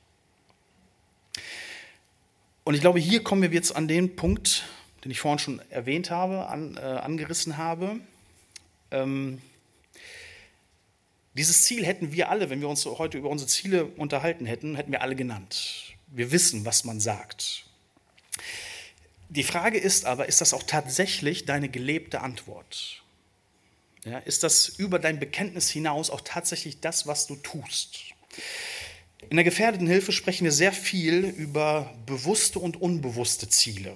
Und 2.66 2.74
ich 2.74 2.80
glaube, 2.80 2.98
hier 2.98 3.22
kommen 3.22 3.42
wir 3.42 3.50
jetzt 3.50 3.76
an 3.76 3.86
den 3.86 4.16
Punkt, 4.16 4.64
den 5.04 5.12
ich 5.12 5.20
vorhin 5.20 5.38
schon 5.38 5.62
erwähnt 5.70 6.10
habe, 6.10 6.48
an, 6.48 6.76
äh, 6.76 6.80
angerissen 6.80 7.58
habe. 7.58 8.00
Ähm, 8.90 9.40
dieses 11.34 11.62
Ziel 11.62 11.86
hätten 11.86 12.10
wir 12.10 12.28
alle, 12.28 12.50
wenn 12.50 12.60
wir 12.60 12.68
uns 12.68 12.84
heute 12.84 13.18
über 13.18 13.30
unsere 13.30 13.48
Ziele 13.48 13.84
unterhalten 13.84 14.46
hätten, 14.46 14.74
hätten 14.74 14.90
wir 14.90 15.00
alle 15.02 15.14
genannt. 15.14 15.94
Wir 16.08 16.32
wissen, 16.32 16.64
was 16.64 16.82
man 16.82 16.98
sagt. 16.98 17.66
Die 19.28 19.44
Frage 19.44 19.78
ist 19.78 20.04
aber, 20.04 20.26
ist 20.26 20.40
das 20.40 20.52
auch 20.52 20.64
tatsächlich 20.64 21.44
deine 21.44 21.68
gelebte 21.68 22.20
Antwort? 22.20 23.04
Ja, 24.04 24.18
ist 24.18 24.42
das 24.42 24.66
über 24.66 24.98
dein 24.98 25.20
Bekenntnis 25.20 25.70
hinaus 25.70 26.10
auch 26.10 26.20
tatsächlich 26.20 26.80
das, 26.80 27.06
was 27.06 27.28
du 27.28 27.36
tust? 27.36 28.00
In 29.30 29.36
der 29.36 29.44
gefährdeten 29.44 29.86
Hilfe 29.86 30.12
sprechen 30.12 30.44
wir 30.44 30.52
sehr 30.52 30.72
viel 30.72 31.24
über 31.24 31.92
bewusste 32.06 32.58
und 32.58 32.80
unbewusste 32.80 33.48
Ziele. 33.48 33.94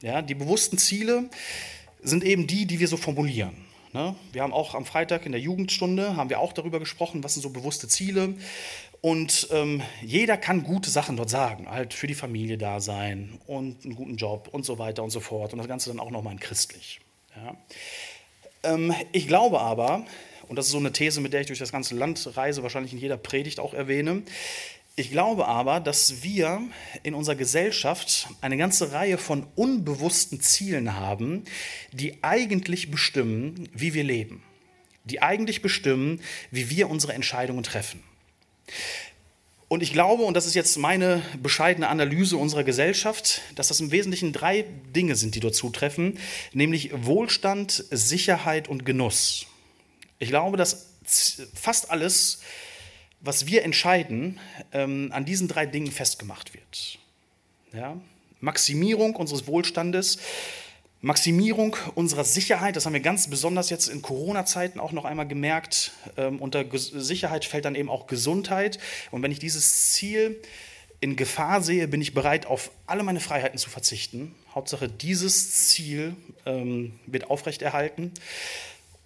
Ja, 0.00 0.22
die 0.22 0.34
bewussten 0.34 0.78
Ziele 0.78 1.28
sind 2.02 2.24
eben 2.24 2.46
die, 2.46 2.66
die 2.66 2.80
wir 2.80 2.88
so 2.88 2.96
formulieren. 2.96 3.54
Ne? 3.92 4.16
Wir 4.32 4.42
haben 4.42 4.52
auch 4.52 4.74
am 4.74 4.84
Freitag 4.84 5.24
in 5.24 5.32
der 5.32 5.40
Jugendstunde 5.40 6.16
haben 6.16 6.28
wir 6.28 6.40
auch 6.40 6.52
darüber 6.52 6.80
gesprochen, 6.80 7.22
was 7.22 7.34
sind 7.34 7.42
so 7.42 7.50
bewusste 7.50 7.86
Ziele. 7.86 8.34
Und 9.00 9.48
ähm, 9.52 9.82
jeder 10.02 10.36
kann 10.36 10.64
gute 10.64 10.90
Sachen 10.90 11.16
dort 11.16 11.30
sagen, 11.30 11.70
halt 11.70 11.94
für 11.94 12.06
die 12.06 12.14
Familie 12.14 12.58
da 12.58 12.80
sein 12.80 13.38
und 13.46 13.84
einen 13.84 13.94
guten 13.94 14.16
Job 14.16 14.48
und 14.50 14.64
so 14.64 14.78
weiter 14.78 15.04
und 15.04 15.10
so 15.10 15.20
fort. 15.20 15.52
Und 15.52 15.58
das 15.58 15.68
Ganze 15.68 15.90
dann 15.90 16.00
auch 16.00 16.10
nochmal 16.10 16.32
in 16.32 16.40
christlich. 16.40 17.00
Ja. 17.36 17.56
Ähm, 18.64 18.92
ich 19.12 19.28
glaube 19.28 19.60
aber, 19.60 20.04
und 20.48 20.56
das 20.56 20.66
ist 20.66 20.72
so 20.72 20.78
eine 20.78 20.92
These, 20.92 21.20
mit 21.20 21.32
der 21.32 21.40
ich 21.40 21.46
durch 21.46 21.58
das 21.58 21.72
ganze 21.72 21.94
Land 21.94 22.36
reise, 22.36 22.62
wahrscheinlich 22.62 22.92
in 22.92 22.98
jeder 22.98 23.16
Predigt 23.16 23.60
auch 23.60 23.74
erwähne, 23.74 24.22
Ich 24.96 25.10
glaube 25.10 25.48
aber, 25.48 25.80
dass 25.80 26.22
wir 26.22 26.62
in 27.02 27.14
unserer 27.14 27.34
Gesellschaft 27.34 28.28
eine 28.40 28.56
ganze 28.56 28.92
Reihe 28.92 29.18
von 29.18 29.44
unbewussten 29.56 30.40
Zielen 30.40 30.94
haben, 30.94 31.42
die 31.90 32.22
eigentlich 32.22 32.92
bestimmen, 32.92 33.68
wie 33.72 33.92
wir 33.92 34.04
leben, 34.04 34.44
die 35.02 35.20
eigentlich 35.20 35.62
bestimmen, 35.62 36.20
wie 36.52 36.70
wir 36.70 36.88
unsere 36.88 37.12
Entscheidungen 37.12 37.64
treffen. 37.64 38.04
Und 39.66 39.82
ich 39.82 39.92
glaube, 39.92 40.22
und 40.22 40.34
das 40.34 40.46
ist 40.46 40.54
jetzt 40.54 40.76
meine 40.78 41.22
bescheidene 41.42 41.88
Analyse 41.88 42.36
unserer 42.36 42.62
Gesellschaft, 42.62 43.40
dass 43.56 43.68
das 43.68 43.80
im 43.80 43.90
Wesentlichen 43.90 44.32
drei 44.32 44.64
Dinge 44.94 45.16
sind, 45.16 45.34
die 45.34 45.40
dort 45.40 45.56
zutreffen, 45.56 46.18
nämlich 46.52 46.90
Wohlstand, 46.94 47.84
Sicherheit 47.90 48.68
und 48.68 48.86
Genuss. 48.86 49.48
Ich 50.18 50.28
glaube, 50.28 50.56
dass 50.56 50.90
fast 51.54 51.90
alles 51.90 52.40
was 53.24 53.46
wir 53.46 53.64
entscheiden, 53.64 54.38
ähm, 54.72 55.10
an 55.12 55.24
diesen 55.24 55.48
drei 55.48 55.64
Dingen 55.64 55.90
festgemacht 55.90 56.52
wird. 56.52 56.98
Ja? 57.72 57.96
Maximierung 58.40 59.16
unseres 59.16 59.46
Wohlstandes, 59.46 60.18
Maximierung 61.00 61.76
unserer 61.94 62.24
Sicherheit, 62.24 62.76
das 62.76 62.84
haben 62.84 62.92
wir 62.92 63.00
ganz 63.00 63.28
besonders 63.28 63.70
jetzt 63.70 63.88
in 63.88 64.02
Corona-Zeiten 64.02 64.78
auch 64.78 64.92
noch 64.92 65.06
einmal 65.06 65.26
gemerkt. 65.26 65.92
Ähm, 66.16 66.38
unter 66.38 66.64
Ges 66.64 66.86
Sicherheit 66.88 67.46
fällt 67.46 67.64
dann 67.64 67.74
eben 67.74 67.88
auch 67.88 68.06
Gesundheit. 68.06 68.78
Und 69.10 69.22
wenn 69.22 69.32
ich 69.32 69.38
dieses 69.38 69.92
Ziel 69.92 70.40
in 71.00 71.16
Gefahr 71.16 71.62
sehe, 71.62 71.88
bin 71.88 72.00
ich 72.02 72.14
bereit, 72.14 72.46
auf 72.46 72.70
alle 72.86 73.02
meine 73.02 73.20
Freiheiten 73.20 73.58
zu 73.58 73.70
verzichten. 73.70 74.34
Hauptsache, 74.54 74.88
dieses 74.88 75.68
Ziel 75.68 76.14
ähm, 76.46 76.98
wird 77.06 77.30
aufrechterhalten. 77.30 78.12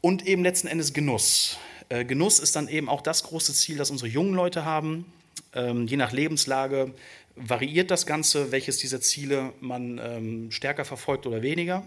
Und 0.01 0.27
eben 0.27 0.43
letzten 0.45 0.69
Endes 0.69 0.93
Genuss. 0.93 1.59
Äh, 1.89 2.05
Genuss 2.05 2.39
ist 2.39 2.55
dann 2.55 2.69
eben 2.69 2.89
auch 2.89 3.01
das 3.01 3.25
große 3.25 3.53
Ziel, 3.53 3.77
das 3.77 3.91
unsere 3.91 4.09
jungen 4.09 4.35
Leute 4.35 4.65
haben. 4.65 5.07
Ähm, 5.55 5.87
je 5.87 5.97
nach 5.97 6.13
Lebenslage 6.13 6.95
variiert 7.35 7.91
das 7.91 8.07
Ganze, 8.07 8.53
welches 8.53 8.79
dieser 8.79 9.01
Ziele 9.01 9.53
man 9.61 9.99
ähm, 9.99 10.51
stärker 10.51 10.85
verfolgt 10.85 11.27
oder 11.27 11.43
weniger. 11.43 11.87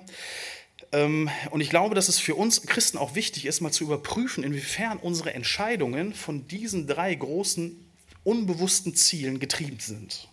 Ähm, 0.91 1.29
und 1.51 1.61
ich 1.61 1.69
glaube, 1.69 1.95
dass 1.95 2.09
es 2.09 2.19
für 2.19 2.35
uns 2.35 2.63
Christen 2.63 2.97
auch 2.97 3.15
wichtig 3.15 3.45
ist, 3.45 3.61
mal 3.61 3.71
zu 3.71 3.83
überprüfen, 3.83 4.43
inwiefern 4.43 4.97
unsere 4.97 5.33
Entscheidungen 5.33 6.13
von 6.13 6.47
diesen 6.47 6.87
drei 6.87 7.13
großen 7.15 7.85
unbewussten 8.23 8.95
Zielen 8.95 9.39
getrieben 9.39 9.79
sind. 9.79 10.27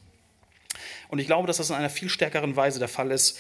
Und 1.09 1.19
ich 1.19 1.27
glaube, 1.27 1.47
dass 1.47 1.57
das 1.57 1.71
in 1.71 1.77
einer 1.77 1.91
viel 1.91 2.09
stärkeren 2.09 2.57
Weise 2.57 2.79
der 2.79 2.89
Fall 2.89 3.11
ist, 3.11 3.39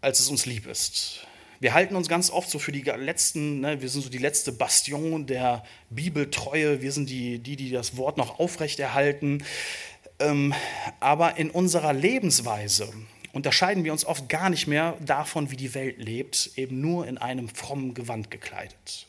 als 0.00 0.20
es 0.20 0.28
uns 0.28 0.46
lieb 0.46 0.66
ist. 0.66 1.26
Wir 1.60 1.74
halten 1.74 1.96
uns 1.96 2.08
ganz 2.08 2.30
oft 2.30 2.48
so 2.48 2.60
für 2.60 2.70
die 2.70 2.82
letzten, 2.82 3.60
ne, 3.60 3.82
wir 3.82 3.88
sind 3.88 4.02
so 4.02 4.10
die 4.10 4.18
letzte 4.18 4.52
Bastion 4.52 5.26
der 5.26 5.64
Bibeltreue, 5.90 6.82
wir 6.82 6.92
sind 6.92 7.10
die, 7.10 7.40
die, 7.40 7.56
die 7.56 7.70
das 7.70 7.96
Wort 7.96 8.16
noch 8.16 8.38
aufrechterhalten. 8.38 9.42
Ähm, 10.20 10.54
aber 11.00 11.36
in 11.36 11.50
unserer 11.50 11.92
Lebensweise 11.92 12.92
unterscheiden 13.32 13.82
wir 13.82 13.92
uns 13.92 14.04
oft 14.04 14.28
gar 14.28 14.50
nicht 14.50 14.68
mehr 14.68 14.96
davon, 15.04 15.50
wie 15.50 15.56
die 15.56 15.74
Welt 15.74 15.98
lebt, 15.98 16.52
eben 16.54 16.80
nur 16.80 17.08
in 17.08 17.18
einem 17.18 17.48
frommen 17.48 17.92
Gewand 17.92 18.30
gekleidet. 18.30 19.06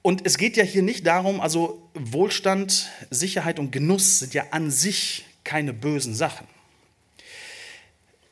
Und 0.00 0.24
es 0.24 0.38
geht 0.38 0.56
ja 0.56 0.64
hier 0.64 0.82
nicht 0.82 1.06
darum, 1.06 1.40
also 1.40 1.86
Wohlstand, 1.92 2.90
Sicherheit 3.10 3.58
und 3.58 3.72
Genuss 3.72 4.20
sind 4.20 4.32
ja 4.32 4.44
an 4.52 4.70
sich 4.70 5.26
keine 5.44 5.74
bösen 5.74 6.14
Sachen 6.14 6.46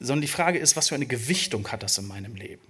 sondern 0.06 0.22
die 0.22 0.28
Frage 0.28 0.58
ist, 0.58 0.76
was 0.76 0.88
für 0.88 0.94
eine 0.94 1.06
Gewichtung 1.06 1.68
hat 1.68 1.82
das 1.82 1.98
in 1.98 2.06
meinem 2.06 2.34
Leben? 2.34 2.62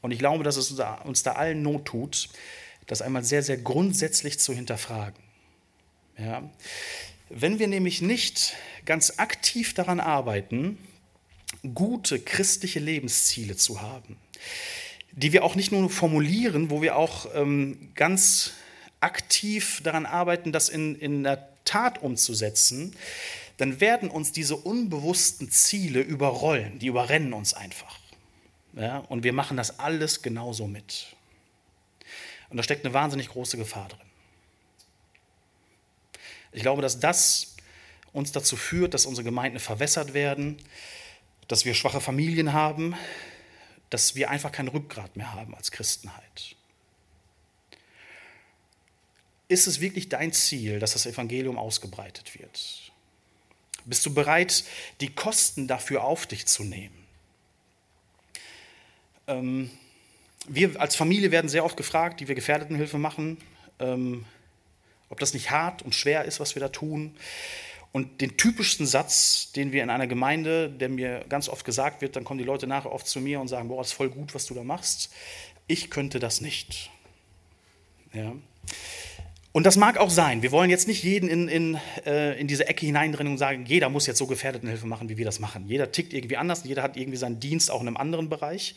Und 0.00 0.10
ich 0.10 0.18
glaube, 0.18 0.44
dass 0.44 0.56
es 0.56 0.72
uns 1.04 1.22
da 1.22 1.32
allen 1.32 1.62
Not 1.62 1.86
tut, 1.86 2.28
das 2.86 3.02
einmal 3.02 3.24
sehr, 3.24 3.42
sehr 3.42 3.56
grundsätzlich 3.56 4.38
zu 4.38 4.52
hinterfragen. 4.52 5.22
Ja? 6.18 6.50
Wenn 7.28 7.58
wir 7.58 7.68
nämlich 7.68 8.02
nicht 8.02 8.54
ganz 8.84 9.14
aktiv 9.18 9.74
daran 9.74 10.00
arbeiten, 10.00 10.76
gute 11.74 12.18
christliche 12.18 12.80
Lebensziele 12.80 13.56
zu 13.56 13.80
haben, 13.80 14.16
die 15.12 15.32
wir 15.32 15.44
auch 15.44 15.54
nicht 15.54 15.72
nur 15.72 15.88
formulieren, 15.90 16.70
wo 16.70 16.82
wir 16.82 16.96
auch 16.96 17.26
ähm, 17.34 17.90
ganz 17.94 18.52
aktiv 19.00 19.80
daran 19.82 20.06
arbeiten, 20.06 20.52
das 20.52 20.68
in, 20.68 20.96
in 20.96 21.22
der 21.22 21.48
Tat 21.64 22.02
umzusetzen, 22.02 22.96
dann 23.62 23.80
werden 23.80 24.10
uns 24.10 24.32
diese 24.32 24.56
unbewussten 24.56 25.48
Ziele 25.48 26.00
überrollen, 26.00 26.80
die 26.80 26.88
überrennen 26.88 27.32
uns 27.32 27.54
einfach. 27.54 27.96
Ja, 28.72 28.98
und 28.98 29.22
wir 29.22 29.32
machen 29.32 29.56
das 29.56 29.78
alles 29.78 30.20
genauso 30.20 30.66
mit. 30.66 31.14
Und 32.50 32.56
da 32.56 32.64
steckt 32.64 32.84
eine 32.84 32.92
wahnsinnig 32.92 33.28
große 33.28 33.56
Gefahr 33.56 33.86
drin. 33.86 34.00
Ich 36.50 36.62
glaube, 36.62 36.82
dass 36.82 36.98
das 36.98 37.54
uns 38.12 38.32
dazu 38.32 38.56
führt, 38.56 38.94
dass 38.94 39.06
unsere 39.06 39.24
Gemeinden 39.24 39.60
verwässert 39.60 40.12
werden, 40.12 40.56
dass 41.46 41.64
wir 41.64 41.74
schwache 41.74 42.00
Familien 42.00 42.52
haben, 42.52 42.96
dass 43.90 44.16
wir 44.16 44.28
einfach 44.28 44.50
kein 44.50 44.66
Rückgrat 44.66 45.14
mehr 45.14 45.34
haben 45.34 45.54
als 45.54 45.70
Christenheit. 45.70 46.56
Ist 49.46 49.68
es 49.68 49.78
wirklich 49.78 50.08
dein 50.08 50.32
Ziel, 50.32 50.80
dass 50.80 50.94
das 50.94 51.06
Evangelium 51.06 51.58
ausgebreitet 51.58 52.36
wird? 52.36 52.91
Bist 53.84 54.06
du 54.06 54.14
bereit, 54.14 54.64
die 55.00 55.14
Kosten 55.14 55.66
dafür 55.66 56.04
auf 56.04 56.26
dich 56.26 56.46
zu 56.46 56.64
nehmen? 56.64 56.94
Ähm, 59.26 59.70
wir 60.46 60.80
als 60.80 60.96
Familie 60.96 61.30
werden 61.30 61.48
sehr 61.48 61.64
oft 61.64 61.76
gefragt, 61.76 62.20
die 62.20 62.28
wir 62.28 62.34
Gefährdetenhilfe 62.34 62.98
machen, 62.98 63.38
ähm, 63.78 64.24
ob 65.08 65.20
das 65.20 65.34
nicht 65.34 65.50
hart 65.50 65.82
und 65.82 65.94
schwer 65.94 66.24
ist, 66.24 66.40
was 66.40 66.54
wir 66.54 66.60
da 66.60 66.68
tun. 66.68 67.14
Und 67.92 68.22
den 68.22 68.38
typischsten 68.38 68.86
Satz, 68.86 69.52
den 69.52 69.72
wir 69.72 69.82
in 69.82 69.90
einer 69.90 70.06
Gemeinde, 70.06 70.70
der 70.70 70.88
mir 70.88 71.26
ganz 71.28 71.48
oft 71.50 71.64
gesagt 71.64 72.00
wird, 72.00 72.16
dann 72.16 72.24
kommen 72.24 72.38
die 72.38 72.44
Leute 72.44 72.66
nachher 72.66 72.90
oft 72.90 73.06
zu 73.06 73.20
mir 73.20 73.38
und 73.38 73.48
sagen, 73.48 73.68
boah, 73.68 73.82
ist 73.82 73.92
voll 73.92 74.08
gut, 74.08 74.34
was 74.34 74.46
du 74.46 74.54
da 74.54 74.64
machst. 74.64 75.12
Ich 75.66 75.90
könnte 75.90 76.18
das 76.18 76.40
nicht. 76.40 76.90
Ja. 78.14 78.32
Und 79.52 79.64
das 79.64 79.76
mag 79.76 79.98
auch 79.98 80.08
sein. 80.08 80.42
Wir 80.42 80.50
wollen 80.50 80.70
jetzt 80.70 80.88
nicht 80.88 81.02
jeden 81.02 81.28
in, 81.28 81.46
in, 81.46 81.78
äh, 82.06 82.40
in 82.40 82.48
diese 82.48 82.66
Ecke 82.68 82.86
hineindrennen 82.86 83.34
und 83.34 83.38
sagen, 83.38 83.66
jeder 83.66 83.90
muss 83.90 84.06
jetzt 84.06 84.18
so 84.18 84.26
Gefährdetenhilfe 84.26 84.86
machen, 84.86 85.10
wie 85.10 85.18
wir 85.18 85.26
das 85.26 85.40
machen. 85.40 85.66
Jeder 85.68 85.92
tickt 85.92 86.14
irgendwie 86.14 86.38
anders, 86.38 86.64
jeder 86.64 86.82
hat 86.82 86.96
irgendwie 86.96 87.18
seinen 87.18 87.38
Dienst 87.38 87.70
auch 87.70 87.82
in 87.82 87.88
einem 87.88 87.98
anderen 87.98 88.30
Bereich. 88.30 88.74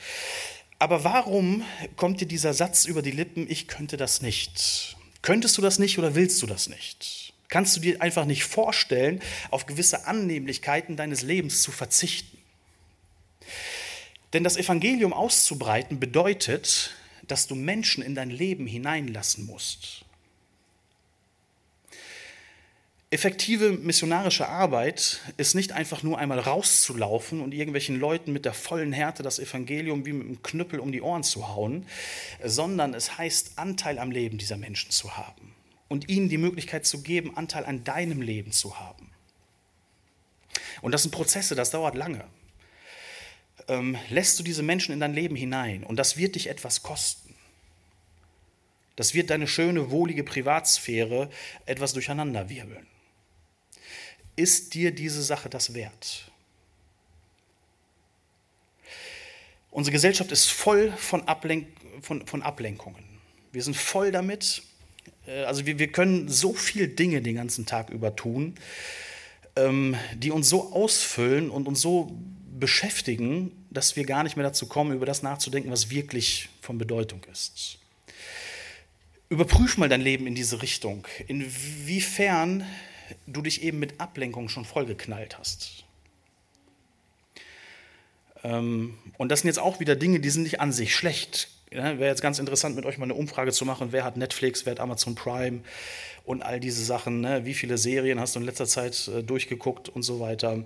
Aber 0.77 1.05
warum 1.05 1.63
kommt 1.95 2.19
dir 2.19 2.27
dieser 2.27 2.53
Satz 2.53 2.83
über 2.83 3.01
die 3.01 3.11
Lippen, 3.11 3.49
ich 3.49 3.69
könnte 3.69 3.95
das 3.95 4.21
nicht? 4.21 4.97
Könntest 5.21 5.57
du 5.57 5.61
das 5.61 5.79
nicht 5.79 5.97
oder 5.97 6.13
willst 6.13 6.41
du 6.41 6.45
das 6.45 6.67
nicht? 6.67 7.33
Kannst 7.47 7.77
du 7.77 7.79
dir 7.79 8.01
einfach 8.01 8.25
nicht 8.25 8.43
vorstellen, 8.43 9.21
auf 9.51 9.65
gewisse 9.65 10.07
Annehmlichkeiten 10.07 10.97
deines 10.97 11.21
Lebens 11.21 11.61
zu 11.61 11.71
verzichten? 11.71 12.37
Denn 14.33 14.43
das 14.43 14.57
Evangelium 14.57 15.13
auszubreiten 15.13 16.01
bedeutet, 16.01 16.91
dass 17.27 17.47
du 17.47 17.55
Menschen 17.55 18.03
in 18.03 18.15
dein 18.15 18.29
Leben 18.29 18.67
hineinlassen 18.67 19.45
musst. 19.45 20.04
Effektive 23.15 23.71
missionarische 23.71 24.49
Arbeit 24.49 25.21
ist 25.37 25.55
nicht 25.55 25.71
einfach 25.71 26.03
nur 26.03 26.19
einmal 26.19 26.37
rauszulaufen 26.37 27.39
und 27.39 27.53
irgendwelchen 27.53 27.97
Leuten 27.97 28.33
mit 28.33 28.43
der 28.43 28.53
vollen 28.53 28.91
Härte 28.91 29.23
das 29.23 29.39
Evangelium 29.39 30.05
wie 30.05 30.11
mit 30.11 30.27
einem 30.27 30.43
Knüppel 30.43 30.81
um 30.81 30.91
die 30.91 31.01
Ohren 31.01 31.23
zu 31.23 31.47
hauen, 31.47 31.87
sondern 32.43 32.93
es 32.93 33.17
heißt, 33.17 33.57
Anteil 33.57 33.99
am 33.99 34.11
Leben 34.11 34.37
dieser 34.37 34.57
Menschen 34.57 34.91
zu 34.91 35.15
haben 35.15 35.55
und 35.87 36.09
ihnen 36.09 36.27
die 36.27 36.37
Möglichkeit 36.37 36.85
zu 36.85 37.03
geben, 37.03 37.37
Anteil 37.37 37.63
an 37.63 37.85
deinem 37.85 38.21
Leben 38.21 38.51
zu 38.51 38.81
haben. 38.81 39.09
Und 40.81 40.91
das 40.91 41.03
sind 41.03 41.11
Prozesse, 41.11 41.55
das 41.55 41.71
dauert 41.71 41.95
lange. 41.95 42.25
Ähm, 43.69 43.97
lässt 44.09 44.37
du 44.39 44.43
diese 44.43 44.61
Menschen 44.61 44.91
in 44.91 44.99
dein 44.99 45.13
Leben 45.13 45.37
hinein 45.37 45.85
und 45.85 45.95
das 45.95 46.17
wird 46.17 46.35
dich 46.35 46.49
etwas 46.49 46.83
kosten. 46.83 47.33
Das 48.97 49.13
wird 49.13 49.29
deine 49.29 49.47
schöne, 49.47 49.89
wohlige 49.89 50.25
Privatsphäre 50.25 51.29
etwas 51.65 51.93
durcheinanderwirbeln 51.93 52.85
ist 54.35 54.73
dir 54.73 54.91
diese 54.91 55.23
Sache 55.23 55.49
das 55.49 55.73
wert? 55.73 56.31
Unsere 59.71 59.91
Gesellschaft 59.91 60.31
ist 60.31 60.47
voll 60.47 60.93
von, 60.93 61.27
Ablenk 61.27 61.67
von, 62.01 62.25
von 62.25 62.41
Ablenkungen. 62.41 63.03
Wir 63.51 63.61
sind 63.61 63.75
voll 63.75 64.11
damit. 64.11 64.63
Äh, 65.27 65.43
also 65.43 65.65
wir, 65.65 65.79
wir 65.79 65.91
können 65.91 66.29
so 66.29 66.53
viele 66.53 66.87
Dinge 66.87 67.21
den 67.21 67.35
ganzen 67.35 67.65
Tag 67.65 67.89
über 67.89 68.15
tun, 68.15 68.55
ähm, 69.55 69.95
die 70.15 70.31
uns 70.31 70.49
so 70.49 70.71
ausfüllen 70.71 71.49
und 71.49 71.67
uns 71.67 71.81
so 71.81 72.17
beschäftigen, 72.57 73.51
dass 73.69 73.95
wir 73.95 74.05
gar 74.05 74.23
nicht 74.23 74.37
mehr 74.37 74.45
dazu 74.45 74.67
kommen, 74.67 74.93
über 74.93 75.05
das 75.05 75.23
nachzudenken, 75.23 75.71
was 75.71 75.89
wirklich 75.89 76.49
von 76.61 76.77
Bedeutung 76.77 77.21
ist. 77.31 77.77
Überprüf 79.27 79.77
mal 79.77 79.89
dein 79.89 80.01
Leben 80.01 80.27
in 80.27 80.35
diese 80.35 80.61
Richtung. 80.61 81.05
Inwiefern 81.27 82.65
du 83.27 83.41
dich 83.41 83.63
eben 83.63 83.79
mit 83.79 83.99
Ablenkung 83.99 84.49
schon 84.49 84.65
vollgeknallt 84.65 85.37
hast. 85.37 85.85
Ähm, 88.43 88.97
und 89.17 89.29
das 89.29 89.41
sind 89.41 89.47
jetzt 89.47 89.59
auch 89.59 89.79
wieder 89.79 89.95
Dinge, 89.95 90.19
die 90.19 90.29
sind 90.29 90.43
nicht 90.43 90.59
an 90.59 90.71
sich 90.71 90.95
schlecht. 90.95 91.49
Ja, 91.71 91.97
Wäre 91.97 92.09
jetzt 92.09 92.21
ganz 92.21 92.39
interessant, 92.39 92.75
mit 92.75 92.85
euch 92.85 92.97
mal 92.97 93.05
eine 93.05 93.15
Umfrage 93.15 93.51
zu 93.51 93.65
machen, 93.65 93.91
wer 93.91 94.03
hat 94.03 94.17
Netflix, 94.17 94.65
wer 94.65 94.71
hat 94.71 94.79
Amazon 94.79 95.15
Prime 95.15 95.61
und 96.23 96.43
all 96.43 96.59
diese 96.59 96.85
Sachen. 96.85 97.21
Ne? 97.21 97.45
Wie 97.45 97.53
viele 97.53 97.77
Serien 97.77 98.19
hast 98.19 98.35
du 98.35 98.39
in 98.39 98.45
letzter 98.45 98.67
Zeit 98.67 99.07
äh, 99.07 99.23
durchgeguckt 99.23 99.89
und 99.89 100.03
so 100.03 100.19
weiter. 100.19 100.63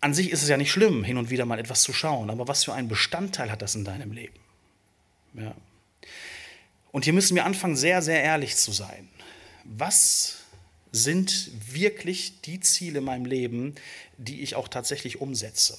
An 0.00 0.14
sich 0.14 0.30
ist 0.30 0.42
es 0.42 0.48
ja 0.48 0.56
nicht 0.56 0.70
schlimm, 0.70 1.02
hin 1.04 1.18
und 1.18 1.30
wieder 1.30 1.44
mal 1.44 1.58
etwas 1.58 1.82
zu 1.82 1.92
schauen, 1.92 2.30
aber 2.30 2.46
was 2.46 2.64
für 2.64 2.72
einen 2.72 2.88
Bestandteil 2.88 3.50
hat 3.50 3.62
das 3.62 3.74
in 3.74 3.84
deinem 3.84 4.12
Leben? 4.12 4.38
Ja. 5.34 5.54
Und 6.92 7.04
hier 7.04 7.12
müssen 7.12 7.34
wir 7.34 7.44
anfangen, 7.44 7.76
sehr, 7.76 8.02
sehr 8.02 8.22
ehrlich 8.22 8.56
zu 8.56 8.72
sein. 8.72 9.08
Was 9.64 10.37
sind 10.92 11.50
wirklich 11.72 12.40
die 12.40 12.60
Ziele 12.60 12.98
in 12.98 13.04
meinem 13.04 13.26
Leben, 13.26 13.74
die 14.16 14.42
ich 14.42 14.54
auch 14.54 14.68
tatsächlich 14.68 15.20
umsetze, 15.20 15.78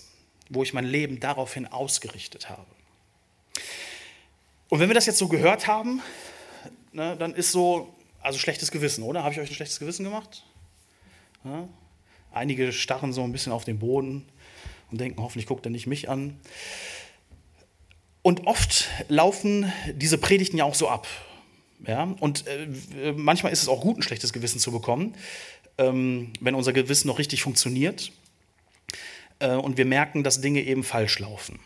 wo 0.49 0.63
ich 0.63 0.73
mein 0.73 0.85
Leben 0.85 1.19
daraufhin 1.19 1.65
ausgerichtet 1.65 2.49
habe? 2.49 2.65
Und 4.69 4.79
wenn 4.79 4.89
wir 4.89 4.93
das 4.93 5.07
jetzt 5.07 5.17
so 5.17 5.27
gehört 5.27 5.67
haben, 5.67 6.01
ne, 6.91 7.15
dann 7.17 7.33
ist 7.33 7.51
so, 7.51 7.93
also 8.21 8.37
schlechtes 8.37 8.71
Gewissen, 8.71 9.03
oder? 9.03 9.23
Habe 9.23 9.33
ich 9.33 9.39
euch 9.39 9.49
ein 9.49 9.55
schlechtes 9.55 9.79
Gewissen 9.79 10.03
gemacht? 10.03 10.43
Ja? 11.43 11.67
Einige 12.31 12.71
starren 12.71 13.11
so 13.11 13.23
ein 13.23 13.31
bisschen 13.31 13.51
auf 13.51 13.65
den 13.65 13.79
Boden 13.79 14.25
und 14.91 15.01
denken, 15.01 15.21
hoffentlich 15.21 15.47
guckt 15.47 15.65
er 15.65 15.71
nicht 15.71 15.87
mich 15.87 16.09
an. 16.09 16.39
Und 18.21 18.45
oft 18.45 18.89
laufen 19.07 19.71
diese 19.95 20.17
Predigten 20.17 20.57
ja 20.57 20.65
auch 20.65 20.75
so 20.75 20.89
ab. 20.89 21.07
Ja? 21.85 22.03
Und 22.19 22.45
äh, 22.47 23.13
manchmal 23.13 23.51
ist 23.51 23.61
es 23.61 23.69
auch 23.69 23.81
gut, 23.81 23.97
ein 23.97 24.01
schlechtes 24.01 24.33
Gewissen 24.33 24.59
zu 24.59 24.71
bekommen, 24.71 25.15
ähm, 25.77 26.31
wenn 26.39 26.55
unser 26.55 26.73
Gewissen 26.73 27.07
noch 27.07 27.19
richtig 27.19 27.41
funktioniert 27.43 28.11
äh, 29.39 29.51
und 29.51 29.77
wir 29.77 29.85
merken, 29.85 30.23
dass 30.23 30.41
Dinge 30.41 30.61
eben 30.61 30.83
falsch 30.83 31.19
laufen. 31.19 31.59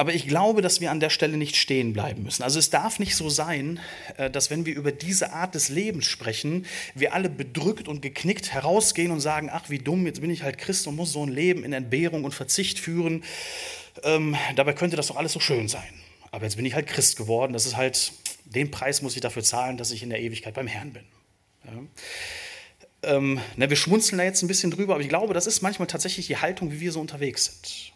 Aber 0.00 0.14
ich 0.14 0.26
glaube, 0.26 0.62
dass 0.62 0.80
wir 0.80 0.90
an 0.90 0.98
der 0.98 1.10
Stelle 1.10 1.36
nicht 1.36 1.56
stehen 1.56 1.92
bleiben 1.92 2.22
müssen. 2.22 2.42
Also 2.42 2.58
es 2.58 2.70
darf 2.70 2.98
nicht 2.98 3.14
so 3.14 3.28
sein, 3.28 3.80
äh, 4.16 4.30
dass 4.30 4.48
wenn 4.48 4.64
wir 4.64 4.74
über 4.74 4.92
diese 4.92 5.34
Art 5.34 5.54
des 5.54 5.68
Lebens 5.68 6.06
sprechen, 6.06 6.64
wir 6.94 7.12
alle 7.12 7.28
bedrückt 7.28 7.86
und 7.86 8.00
geknickt 8.00 8.50
herausgehen 8.50 9.12
und 9.12 9.20
sagen, 9.20 9.50
ach 9.52 9.68
wie 9.68 9.78
dumm, 9.78 10.06
jetzt 10.06 10.22
bin 10.22 10.30
ich 10.30 10.42
halt 10.42 10.56
Christ 10.56 10.86
und 10.86 10.96
muss 10.96 11.12
so 11.12 11.24
ein 11.24 11.30
Leben 11.30 11.64
in 11.64 11.74
Entbehrung 11.74 12.24
und 12.24 12.32
Verzicht 12.32 12.78
führen. 12.78 13.24
Ähm, 14.02 14.36
dabei 14.56 14.72
könnte 14.72 14.96
das 14.96 15.08
doch 15.08 15.16
alles 15.16 15.32
so 15.32 15.40
schön 15.40 15.68
sein. 15.68 15.92
Aber 16.30 16.44
jetzt 16.44 16.56
bin 16.56 16.64
ich 16.64 16.74
halt 16.74 16.86
Christ 16.86 17.16
geworden. 17.16 17.52
Das 17.52 17.66
ist 17.66 17.76
halt, 17.76 18.12
den 18.44 18.70
Preis 18.70 19.02
muss 19.02 19.14
ich 19.14 19.20
dafür 19.20 19.42
zahlen, 19.42 19.76
dass 19.76 19.90
ich 19.90 20.02
in 20.02 20.10
der 20.10 20.20
Ewigkeit 20.20 20.54
beim 20.54 20.66
Herrn 20.66 20.92
bin. 20.92 21.04
Ja. 21.64 21.82
Ähm, 23.02 23.40
na, 23.56 23.68
wir 23.68 23.76
schmunzeln 23.76 24.18
da 24.18 24.24
jetzt 24.24 24.42
ein 24.42 24.48
bisschen 24.48 24.70
drüber, 24.70 24.94
aber 24.94 25.02
ich 25.02 25.08
glaube, 25.08 25.32
das 25.32 25.46
ist 25.46 25.62
manchmal 25.62 25.88
tatsächlich 25.88 26.26
die 26.26 26.36
Haltung, 26.36 26.70
wie 26.70 26.80
wir 26.80 26.92
so 26.92 27.00
unterwegs 27.00 27.46
sind. 27.46 27.92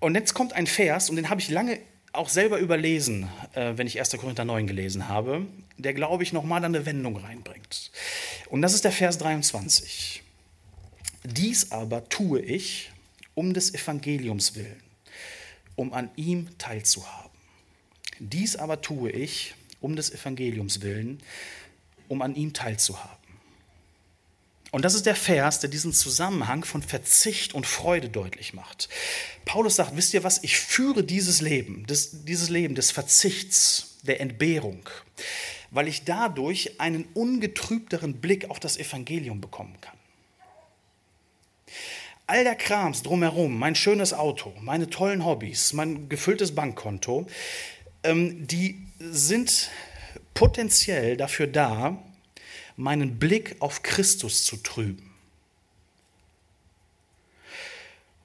Und 0.00 0.14
jetzt 0.16 0.34
kommt 0.34 0.52
ein 0.52 0.66
Vers, 0.66 1.08
und 1.08 1.16
den 1.16 1.30
habe 1.30 1.40
ich 1.40 1.48
lange 1.48 1.78
auch 2.12 2.28
selber 2.28 2.58
überlesen, 2.58 3.28
äh, 3.54 3.72
wenn 3.76 3.86
ich 3.86 3.98
1. 3.98 4.10
Korinther 4.18 4.44
9 4.44 4.66
gelesen 4.66 5.08
habe, 5.08 5.46
der, 5.76 5.94
glaube 5.94 6.22
ich, 6.22 6.32
nochmal 6.32 6.64
eine 6.64 6.86
Wendung 6.86 7.16
reinbringt. 7.16 7.90
Und 8.48 8.62
das 8.62 8.74
ist 8.74 8.84
der 8.84 8.92
Vers 8.92 9.18
23. 9.18 10.22
Dies 11.24 11.72
aber 11.72 12.08
tue 12.08 12.40
ich 12.40 12.90
um 13.34 13.54
des 13.54 13.74
Evangeliums 13.74 14.54
willen, 14.54 14.82
um 15.76 15.92
an 15.92 16.10
ihm 16.16 16.48
teilzuhaben. 16.58 17.30
Dies 18.18 18.56
aber 18.56 18.80
tue 18.80 19.10
ich 19.10 19.54
um 19.80 19.96
des 19.96 20.12
Evangeliums 20.12 20.80
willen, 20.80 21.20
um 22.08 22.22
an 22.22 22.34
ihm 22.34 22.52
teilzuhaben. 22.52 23.24
Und 24.70 24.84
das 24.84 24.94
ist 24.94 25.06
der 25.06 25.14
Vers, 25.14 25.60
der 25.60 25.70
diesen 25.70 25.92
Zusammenhang 25.92 26.64
von 26.64 26.82
Verzicht 26.82 27.54
und 27.54 27.64
Freude 27.64 28.08
deutlich 28.08 28.54
macht. 28.54 28.88
Paulus 29.44 29.76
sagt, 29.76 29.96
wisst 29.96 30.14
ihr 30.14 30.24
was, 30.24 30.42
ich 30.42 30.58
führe 30.58 31.04
dieses 31.04 31.40
Leben, 31.40 31.84
das, 31.86 32.24
dieses 32.24 32.48
Leben 32.48 32.74
des 32.74 32.90
Verzichts, 32.90 33.98
der 34.02 34.20
Entbehrung, 34.20 34.88
weil 35.70 35.86
ich 35.88 36.04
dadurch 36.04 36.80
einen 36.80 37.04
ungetrübteren 37.14 38.20
Blick 38.20 38.50
auf 38.50 38.58
das 38.58 38.76
Evangelium 38.76 39.40
bekommen 39.40 39.76
kann. 39.80 39.93
All 42.26 42.42
der 42.42 42.54
Krams 42.54 43.02
drumherum, 43.02 43.58
mein 43.58 43.74
schönes 43.74 44.14
Auto, 44.14 44.54
meine 44.60 44.88
tollen 44.88 45.24
Hobbys, 45.24 45.74
mein 45.74 46.08
gefülltes 46.08 46.54
Bankkonto, 46.54 47.26
ähm, 48.02 48.46
die 48.46 48.78
sind 48.98 49.70
potenziell 50.32 51.16
dafür 51.16 51.46
da, 51.46 52.02
meinen 52.76 53.18
Blick 53.18 53.56
auf 53.60 53.82
Christus 53.82 54.44
zu 54.44 54.56
trüben. 54.56 55.14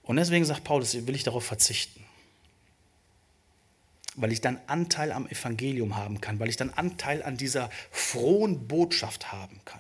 Und 0.04 0.16
deswegen 0.16 0.46
sagt 0.46 0.64
Paulus, 0.64 1.06
will 1.06 1.16
ich 1.16 1.24
darauf 1.24 1.46
verzichten. 1.46 2.04
Weil 4.16 4.32
ich 4.32 4.42
dann 4.42 4.60
Anteil 4.66 5.12
am 5.12 5.28
Evangelium 5.28 5.98
haben 5.98 6.20
kann, 6.20 6.40
weil 6.40 6.50
ich 6.50 6.58
dann 6.58 6.72
Anteil 6.72 7.22
an 7.22 7.38
dieser 7.38 7.70
frohen 7.92 8.68
Botschaft 8.68 9.32
haben 9.32 9.62
kann. 9.66 9.79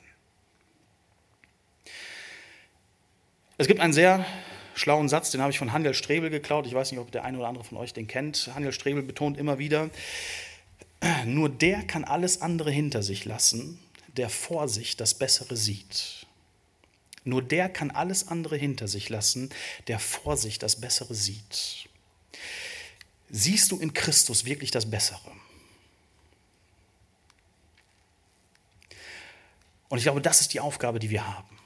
Es 3.59 3.67
gibt 3.67 3.81
einen 3.81 3.91
sehr 3.91 4.25
schlauen 4.73 5.09
Satz, 5.09 5.31
den 5.31 5.41
habe 5.41 5.51
ich 5.51 5.59
von 5.59 5.73
Handel 5.73 5.93
Strebel 5.93 6.29
geklaut. 6.29 6.65
Ich 6.65 6.73
weiß 6.73 6.91
nicht, 6.91 6.99
ob 7.01 7.11
der 7.11 7.25
eine 7.25 7.37
oder 7.37 7.49
andere 7.49 7.65
von 7.65 7.77
euch 7.77 7.91
den 7.91 8.07
kennt. 8.07 8.49
Handel 8.55 8.71
Strebel 8.71 9.03
betont 9.03 9.37
immer 9.37 9.59
wieder, 9.59 9.89
nur 11.25 11.49
der 11.49 11.83
kann 11.83 12.05
alles 12.05 12.41
andere 12.41 12.71
hinter 12.71 13.03
sich 13.03 13.25
lassen, 13.25 13.77
der 14.15 14.29
vor 14.29 14.69
sich 14.69 14.95
das 14.95 15.13
Bessere 15.13 15.57
sieht. 15.57 16.25
Nur 17.25 17.41
der 17.41 17.67
kann 17.67 17.91
alles 17.91 18.29
andere 18.29 18.55
hinter 18.55 18.87
sich 18.87 19.09
lassen, 19.09 19.49
der 19.89 19.99
vor 19.99 20.37
sich 20.37 20.57
das 20.57 20.79
Bessere 20.79 21.13
sieht. 21.13 21.89
Siehst 23.29 23.73
du 23.73 23.79
in 23.81 23.93
Christus 23.93 24.45
wirklich 24.45 24.71
das 24.71 24.89
Bessere? 24.89 25.31
Und 29.89 29.97
ich 29.97 30.05
glaube, 30.05 30.21
das 30.21 30.39
ist 30.39 30.53
die 30.53 30.61
Aufgabe, 30.61 30.99
die 30.99 31.09
wir 31.09 31.27
haben. 31.27 31.58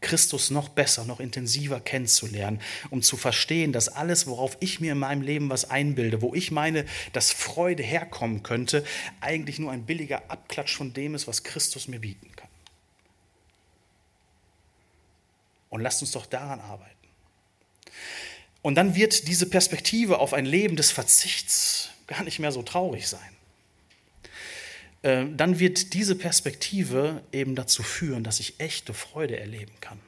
Christus 0.00 0.50
noch 0.50 0.68
besser, 0.68 1.04
noch 1.04 1.18
intensiver 1.18 1.80
kennenzulernen, 1.80 2.60
um 2.90 3.02
zu 3.02 3.16
verstehen, 3.16 3.72
dass 3.72 3.88
alles, 3.88 4.26
worauf 4.26 4.56
ich 4.60 4.80
mir 4.80 4.92
in 4.92 4.98
meinem 4.98 5.22
Leben 5.22 5.50
was 5.50 5.68
einbilde, 5.70 6.22
wo 6.22 6.34
ich 6.34 6.50
meine, 6.50 6.84
dass 7.12 7.32
Freude 7.32 7.82
herkommen 7.82 8.42
könnte, 8.42 8.84
eigentlich 9.20 9.58
nur 9.58 9.72
ein 9.72 9.86
billiger 9.86 10.30
Abklatsch 10.30 10.76
von 10.76 10.92
dem 10.92 11.14
ist, 11.14 11.26
was 11.26 11.42
Christus 11.42 11.88
mir 11.88 11.98
bieten 11.98 12.30
kann. 12.36 12.48
Und 15.70 15.80
lasst 15.80 16.00
uns 16.00 16.12
doch 16.12 16.26
daran 16.26 16.60
arbeiten. 16.60 16.94
Und 18.62 18.76
dann 18.76 18.94
wird 18.94 19.28
diese 19.28 19.46
Perspektive 19.46 20.18
auf 20.18 20.32
ein 20.32 20.46
Leben 20.46 20.76
des 20.76 20.90
Verzichts 20.90 21.90
gar 22.06 22.22
nicht 22.22 22.38
mehr 22.38 22.52
so 22.52 22.62
traurig 22.62 23.08
sein. 23.08 23.37
Äh, 25.02 25.26
dann 25.36 25.58
wird 25.58 25.94
diese 25.94 26.14
Perspektive 26.14 27.22
eben 27.32 27.54
dazu 27.54 27.82
führen, 27.82 28.24
dass 28.24 28.40
ich 28.40 28.58
echte 28.58 28.94
Freude 28.94 29.38
erleben 29.38 29.72
kann. 29.80 30.00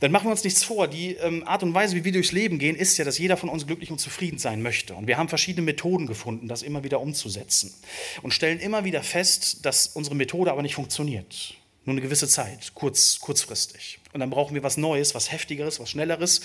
Dann 0.00 0.12
machen 0.12 0.26
wir 0.26 0.32
uns 0.32 0.44
nichts 0.44 0.62
vor. 0.62 0.88
Die 0.88 1.14
ähm, 1.14 1.42
Art 1.46 1.62
und 1.62 1.72
Weise, 1.72 1.96
wie 1.96 2.04
wir 2.04 2.12
durchs 2.12 2.32
Leben 2.32 2.58
gehen, 2.58 2.76
ist 2.76 2.98
ja, 2.98 3.04
dass 3.04 3.16
jeder 3.16 3.38
von 3.38 3.48
uns 3.48 3.66
glücklich 3.66 3.90
und 3.90 3.98
zufrieden 3.98 4.38
sein 4.38 4.60
möchte. 4.60 4.94
Und 4.94 5.06
wir 5.06 5.16
haben 5.16 5.30
verschiedene 5.30 5.64
Methoden 5.64 6.06
gefunden, 6.06 6.48
das 6.48 6.62
immer 6.62 6.84
wieder 6.84 7.00
umzusetzen. 7.00 7.74
Und 8.20 8.34
stellen 8.34 8.60
immer 8.60 8.84
wieder 8.84 9.02
fest, 9.02 9.64
dass 9.64 9.86
unsere 9.88 10.14
Methode 10.14 10.52
aber 10.52 10.60
nicht 10.60 10.74
funktioniert. 10.74 11.54
Nur 11.86 11.94
eine 11.94 12.02
gewisse 12.02 12.28
Zeit, 12.28 12.72
kurz, 12.74 13.20
kurzfristig. 13.20 14.00
Und 14.12 14.20
dann 14.20 14.28
brauchen 14.28 14.54
wir 14.54 14.62
was 14.62 14.76
Neues, 14.76 15.14
was 15.14 15.32
Heftigeres, 15.32 15.80
was 15.80 15.90
Schnelleres. 15.90 16.42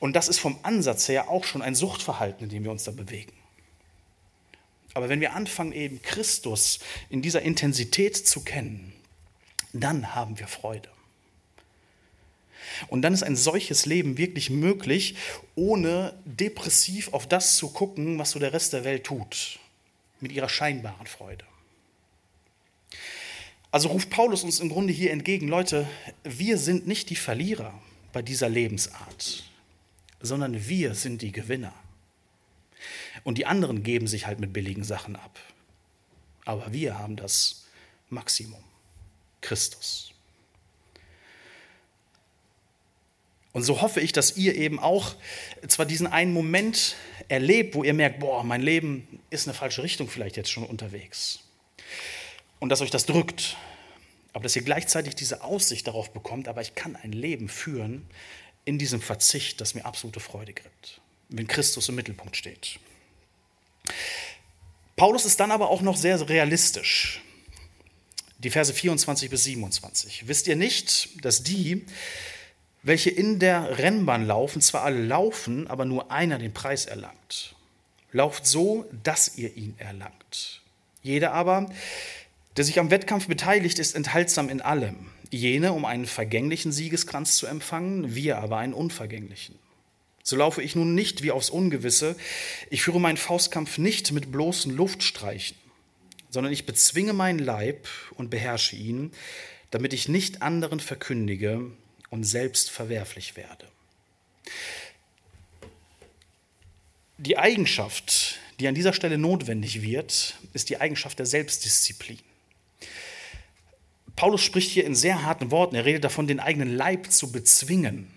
Und 0.00 0.16
das 0.16 0.28
ist 0.28 0.40
vom 0.40 0.58
Ansatz 0.62 1.08
her 1.08 1.28
auch 1.28 1.44
schon 1.44 1.62
ein 1.62 1.76
Suchtverhalten, 1.76 2.44
in 2.44 2.50
dem 2.50 2.64
wir 2.64 2.70
uns 2.72 2.84
da 2.84 2.90
bewegen. 2.90 3.32
Aber 4.94 5.08
wenn 5.08 5.20
wir 5.20 5.34
anfangen, 5.34 5.72
eben 5.72 6.02
Christus 6.02 6.80
in 7.08 7.22
dieser 7.22 7.42
Intensität 7.42 8.16
zu 8.16 8.42
kennen, 8.42 8.92
dann 9.72 10.14
haben 10.14 10.38
wir 10.38 10.48
Freude. 10.48 10.88
Und 12.88 13.02
dann 13.02 13.12
ist 13.12 13.22
ein 13.22 13.36
solches 13.36 13.86
Leben 13.86 14.16
wirklich 14.16 14.50
möglich, 14.50 15.16
ohne 15.54 16.14
depressiv 16.24 17.12
auf 17.12 17.28
das 17.28 17.56
zu 17.56 17.70
gucken, 17.70 18.18
was 18.18 18.30
so 18.30 18.38
der 18.38 18.52
Rest 18.52 18.72
der 18.72 18.84
Welt 18.84 19.04
tut, 19.04 19.58
mit 20.20 20.32
ihrer 20.32 20.48
scheinbaren 20.48 21.06
Freude. 21.06 21.44
Also 23.72 23.88
ruft 23.88 24.10
Paulus 24.10 24.42
uns 24.42 24.60
im 24.60 24.68
Grunde 24.68 24.92
hier 24.92 25.12
entgegen, 25.12 25.46
Leute, 25.46 25.88
wir 26.24 26.58
sind 26.58 26.86
nicht 26.86 27.10
die 27.10 27.16
Verlierer 27.16 27.80
bei 28.12 28.22
dieser 28.22 28.48
Lebensart, 28.48 29.44
sondern 30.20 30.68
wir 30.68 30.94
sind 30.94 31.22
die 31.22 31.30
Gewinner. 31.32 31.72
Und 33.24 33.38
die 33.38 33.46
anderen 33.46 33.82
geben 33.82 34.06
sich 34.06 34.26
halt 34.26 34.40
mit 34.40 34.52
billigen 34.52 34.84
Sachen 34.84 35.16
ab. 35.16 35.38
Aber 36.44 36.72
wir 36.72 36.98
haben 36.98 37.16
das 37.16 37.66
Maximum, 38.08 38.62
Christus. 39.40 40.12
Und 43.52 43.64
so 43.64 43.80
hoffe 43.80 44.00
ich, 44.00 44.12
dass 44.12 44.36
ihr 44.36 44.54
eben 44.54 44.78
auch 44.78 45.14
zwar 45.66 45.86
diesen 45.86 46.06
einen 46.06 46.32
Moment 46.32 46.96
erlebt, 47.28 47.74
wo 47.74 47.82
ihr 47.82 47.94
merkt, 47.94 48.20
boah, 48.20 48.44
mein 48.44 48.62
Leben 48.62 49.20
ist 49.30 49.46
in 49.46 49.50
eine 49.50 49.58
falsche 49.58 49.82
Richtung 49.82 50.08
vielleicht 50.08 50.36
jetzt 50.36 50.50
schon 50.50 50.64
unterwegs. 50.64 51.40
Und 52.60 52.68
dass 52.68 52.80
euch 52.80 52.90
das 52.90 53.06
drückt. 53.06 53.56
Aber 54.32 54.44
dass 54.44 54.54
ihr 54.54 54.62
gleichzeitig 54.62 55.16
diese 55.16 55.42
Aussicht 55.42 55.88
darauf 55.88 56.12
bekommt, 56.12 56.46
aber 56.46 56.60
ich 56.60 56.76
kann 56.76 56.94
ein 56.94 57.12
Leben 57.12 57.48
führen, 57.48 58.06
in 58.64 58.78
diesem 58.78 59.00
Verzicht, 59.00 59.60
das 59.60 59.74
mir 59.74 59.84
absolute 59.84 60.20
Freude 60.20 60.52
gibt, 60.52 61.00
wenn 61.30 61.48
Christus 61.48 61.88
im 61.88 61.96
Mittelpunkt 61.96 62.36
steht. 62.36 62.78
Paulus 64.96 65.24
ist 65.24 65.40
dann 65.40 65.50
aber 65.50 65.70
auch 65.70 65.80
noch 65.80 65.96
sehr 65.96 66.28
realistisch. 66.28 67.22
Die 68.38 68.50
Verse 68.50 68.72
24 68.72 69.30
bis 69.30 69.44
27. 69.44 70.28
Wisst 70.28 70.46
ihr 70.46 70.56
nicht, 70.56 71.24
dass 71.24 71.42
die, 71.42 71.86
welche 72.82 73.10
in 73.10 73.38
der 73.38 73.78
Rennbahn 73.78 74.26
laufen, 74.26 74.62
zwar 74.62 74.82
alle 74.82 75.02
laufen, 75.02 75.66
aber 75.68 75.84
nur 75.84 76.10
einer 76.10 76.38
den 76.38 76.52
Preis 76.52 76.86
erlangt? 76.86 77.54
Lauft 78.12 78.46
so, 78.46 78.86
dass 79.02 79.36
ihr 79.36 79.56
ihn 79.56 79.74
erlangt. 79.78 80.60
Jeder 81.02 81.32
aber, 81.32 81.70
der 82.56 82.64
sich 82.64 82.78
am 82.78 82.90
Wettkampf 82.90 83.26
beteiligt, 83.26 83.78
ist 83.78 83.94
enthaltsam 83.94 84.48
in 84.48 84.60
allem. 84.60 85.10
Jene, 85.30 85.72
um 85.72 85.84
einen 85.84 86.06
vergänglichen 86.06 86.72
Siegeskranz 86.72 87.36
zu 87.36 87.46
empfangen, 87.46 88.14
wir 88.14 88.38
aber 88.38 88.58
einen 88.58 88.74
unvergänglichen. 88.74 89.58
So 90.22 90.36
laufe 90.36 90.62
ich 90.62 90.74
nun 90.74 90.94
nicht 90.94 91.22
wie 91.22 91.30
aufs 91.30 91.50
Ungewisse. 91.50 92.16
Ich 92.70 92.82
führe 92.82 93.00
meinen 93.00 93.16
Faustkampf 93.16 93.78
nicht 93.78 94.12
mit 94.12 94.30
bloßen 94.30 94.74
Luftstreichen, 94.74 95.56
sondern 96.30 96.52
ich 96.52 96.66
bezwinge 96.66 97.12
meinen 97.12 97.38
Leib 97.38 97.88
und 98.14 98.30
beherrsche 98.30 98.76
ihn, 98.76 99.12
damit 99.70 99.92
ich 99.92 100.08
nicht 100.08 100.42
anderen 100.42 100.80
verkündige 100.80 101.70
und 102.10 102.24
selbst 102.24 102.70
verwerflich 102.70 103.36
werde. 103.36 103.66
Die 107.18 107.38
Eigenschaft, 107.38 108.38
die 108.58 108.68
an 108.68 108.74
dieser 108.74 108.92
Stelle 108.92 109.18
notwendig 109.18 109.82
wird, 109.82 110.36
ist 110.52 110.70
die 110.70 110.80
Eigenschaft 110.80 111.18
der 111.18 111.26
Selbstdisziplin. 111.26 112.18
Paulus 114.16 114.42
spricht 114.42 114.70
hier 114.70 114.84
in 114.84 114.94
sehr 114.94 115.22
harten 115.22 115.50
Worten. 115.50 115.76
Er 115.76 115.84
redet 115.84 116.04
davon, 116.04 116.26
den 116.26 116.40
eigenen 116.40 116.74
Leib 116.74 117.10
zu 117.10 117.32
bezwingen. 117.32 118.10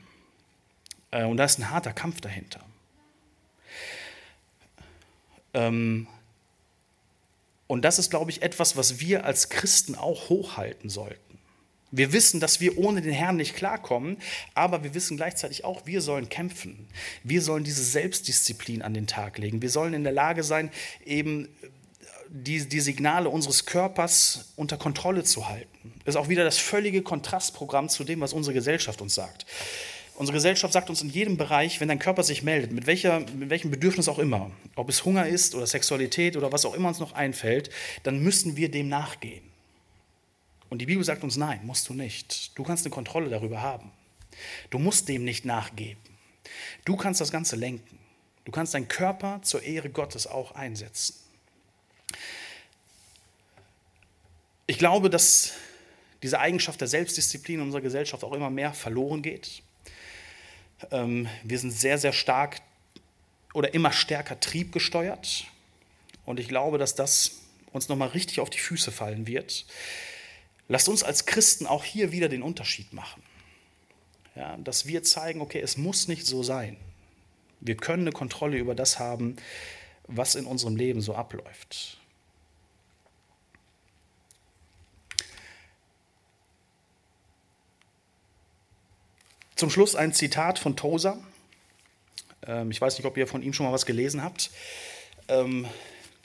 Äh, 1.14 1.26
und 1.26 1.38
da 1.38 1.46
ist 1.46 1.60
ein 1.60 1.70
harter 1.70 1.94
Kampf 1.94 2.20
dahinter. 2.20 2.60
Ähm, 5.54 6.08
und 7.68 7.84
das 7.84 8.00
ist, 8.00 8.10
glaube 8.10 8.32
ich, 8.32 8.42
etwas, 8.42 8.76
was 8.76 9.00
wir 9.00 9.26
als 9.26 9.50
Christen 9.50 9.96
auch 9.96 10.30
hochhalten 10.30 10.90
sollten. 10.90 11.20
Wir 11.92 12.12
wissen, 12.12 12.40
dass 12.40 12.60
wir 12.60 12.80
ohne 12.80 13.02
den 13.02 13.14
Herrn 13.14 13.36
nicht 13.36 13.56
klarkommen, 13.56 14.18
aber 14.56 14.84
wir 14.84 14.96
wissen 14.96 15.16
gleichzeitig 15.16 15.64
auch, 15.64 15.86
wir 15.86 16.02
sollen 16.02 16.28
kämpfen. 16.28 16.88
Wir 17.24 17.42
sollen 17.44 17.64
diese 17.64 17.84
Selbstdisziplin 17.84 18.82
an 18.82 18.96
den 18.96 19.06
Tag 19.06 19.38
legen. 19.38 19.62
Wir 19.62 19.70
sollen 19.70 19.94
in 19.94 20.04
der 20.04 20.14
Lage 20.14 20.44
sein, 20.44 20.72
eben 21.06 21.50
die, 22.30 22.68
die 22.68 22.80
Signale 22.80 23.30
unseres 23.30 23.68
Körpers 23.68 24.54
unter 24.56 24.78
Kontrolle 24.78 25.24
zu 25.24 25.48
halten. 25.48 25.94
Das 26.04 26.16
ist 26.16 26.20
auch 26.20 26.30
wieder 26.30 26.44
das 26.44 26.58
völlige 26.58 27.04
Kontrastprogramm 27.04 27.90
zu 27.90 28.04
dem, 28.04 28.22
was 28.22 28.34
unsere 28.34 28.56
Gesellschaft 28.56 29.00
uns 29.00 29.14
sagt. 29.14 29.46
Unsere 30.16 30.36
Gesellschaft 30.36 30.74
sagt 30.74 30.90
uns 30.90 31.02
in 31.02 31.10
jedem 31.10 31.38
Bereich, 31.38 31.80
wenn 31.82 31.88
dein 31.88 31.98
Körper 31.98 32.24
sich 32.24 32.44
meldet, 32.44 32.72
mit, 32.72 32.86
welcher, 32.86 33.22
mit 33.22 33.50
welchem 33.50 33.72
Bedürfnis 33.72 34.08
auch 34.08 34.20
immer, 34.20 34.52
ob 34.76 34.90
es 34.90 35.06
Hunger 35.06 35.28
ist 35.28 35.56
oder 35.56 35.66
Sexualität 35.66 36.38
oder 36.38 36.52
was 36.52 36.66
auch 36.66 36.76
immer 36.76 36.90
uns 36.90 37.00
noch 37.00 37.14
einfällt, 37.14 37.72
dann 38.04 38.20
müssen 38.20 38.56
wir 38.56 38.70
dem 38.70 38.90
nachgehen. 38.90 39.44
Und 40.70 40.80
die 40.80 40.86
Bibel 40.86 41.04
sagt 41.04 41.24
uns, 41.24 41.36
nein, 41.36 41.62
musst 41.64 41.90
du 41.90 41.94
nicht. 41.94 42.58
Du 42.58 42.64
kannst 42.64 42.86
eine 42.86 42.94
Kontrolle 42.94 43.30
darüber 43.30 43.62
haben. 43.62 43.92
Du 44.70 44.80
musst 44.80 45.10
dem 45.10 45.24
nicht 45.24 45.46
nachgeben. 45.46 46.02
Du 46.86 46.96
kannst 46.96 47.22
das 47.22 47.32
Ganze 47.32 47.56
lenken. 47.56 48.00
Du 48.46 48.52
kannst 48.52 48.74
deinen 48.74 48.88
Körper 48.88 49.42
zur 49.42 49.64
Ehre 49.64 49.90
Gottes 49.90 50.28
auch 50.28 50.54
einsetzen. 50.54 51.16
Ich 54.68 54.78
glaube, 54.78 55.10
dass 55.10 55.54
diese 56.22 56.40
Eigenschaft 56.40 56.80
der 56.82 56.88
Selbstdisziplin 56.88 57.60
in 57.60 57.66
unserer 57.66 57.82
Gesellschaft 57.82 58.24
auch 58.24 58.34
immer 58.34 58.50
mehr 58.50 58.74
verloren 58.74 59.22
geht. 59.22 59.62
Ähm, 60.92 61.28
wir 61.44 61.60
sind 61.60 61.72
sehr, 61.72 61.98
sehr 61.98 62.14
stark 62.14 62.62
oder 63.54 63.74
immer 63.74 63.92
stärker 63.92 64.40
triebgesteuert. 64.40 65.46
Und 66.26 66.40
ich 66.40 66.48
glaube, 66.48 66.78
dass 66.78 66.96
das 66.96 67.40
uns 67.72 67.90
nochmal 67.90 68.10
richtig 68.10 68.40
auf 68.40 68.50
die 68.50 68.60
Füße 68.60 68.92
fallen 68.92 69.28
wird. 69.28 69.66
Lasst 70.68 70.90
uns 70.90 71.04
als 71.04 71.26
Christen 71.26 71.68
auch 71.68 71.84
hier 71.84 72.12
wieder 72.12 72.30
den 72.30 72.42
Unterschied 72.42 72.94
machen. 72.94 73.22
Ja, 74.36 74.58
dass 74.58 74.88
wir 74.88 75.04
zeigen, 75.04 75.42
okay, 75.42 75.60
es 75.60 75.78
muss 75.78 76.08
nicht 76.08 76.26
so 76.26 76.42
sein. 76.42 76.78
Wir 77.60 77.78
können 77.78 78.04
eine 78.04 78.12
Kontrolle 78.12 78.58
über 78.58 78.74
das 78.74 79.00
haben, 79.00 79.36
was 80.08 80.36
in 80.36 80.46
unserem 80.46 80.76
Leben 80.76 81.02
so 81.02 81.16
abläuft. 81.16 82.00
Zum 89.56 89.70
Schluss 89.70 89.96
ein 89.96 90.14
Zitat 90.14 90.60
von 90.60 90.76
Tozer. 90.76 91.22
Ähm, 92.46 92.72
ich 92.72 92.82
weiß 92.82 92.98
nicht, 92.98 93.06
ob 93.06 93.18
ihr 93.18 93.28
von 93.28 93.44
ihm 93.44 93.54
schon 93.54 93.66
mal 93.66 93.72
was 93.72 93.86
gelesen 93.86 94.24
habt. 94.24 94.52
Ähm, 95.28 95.68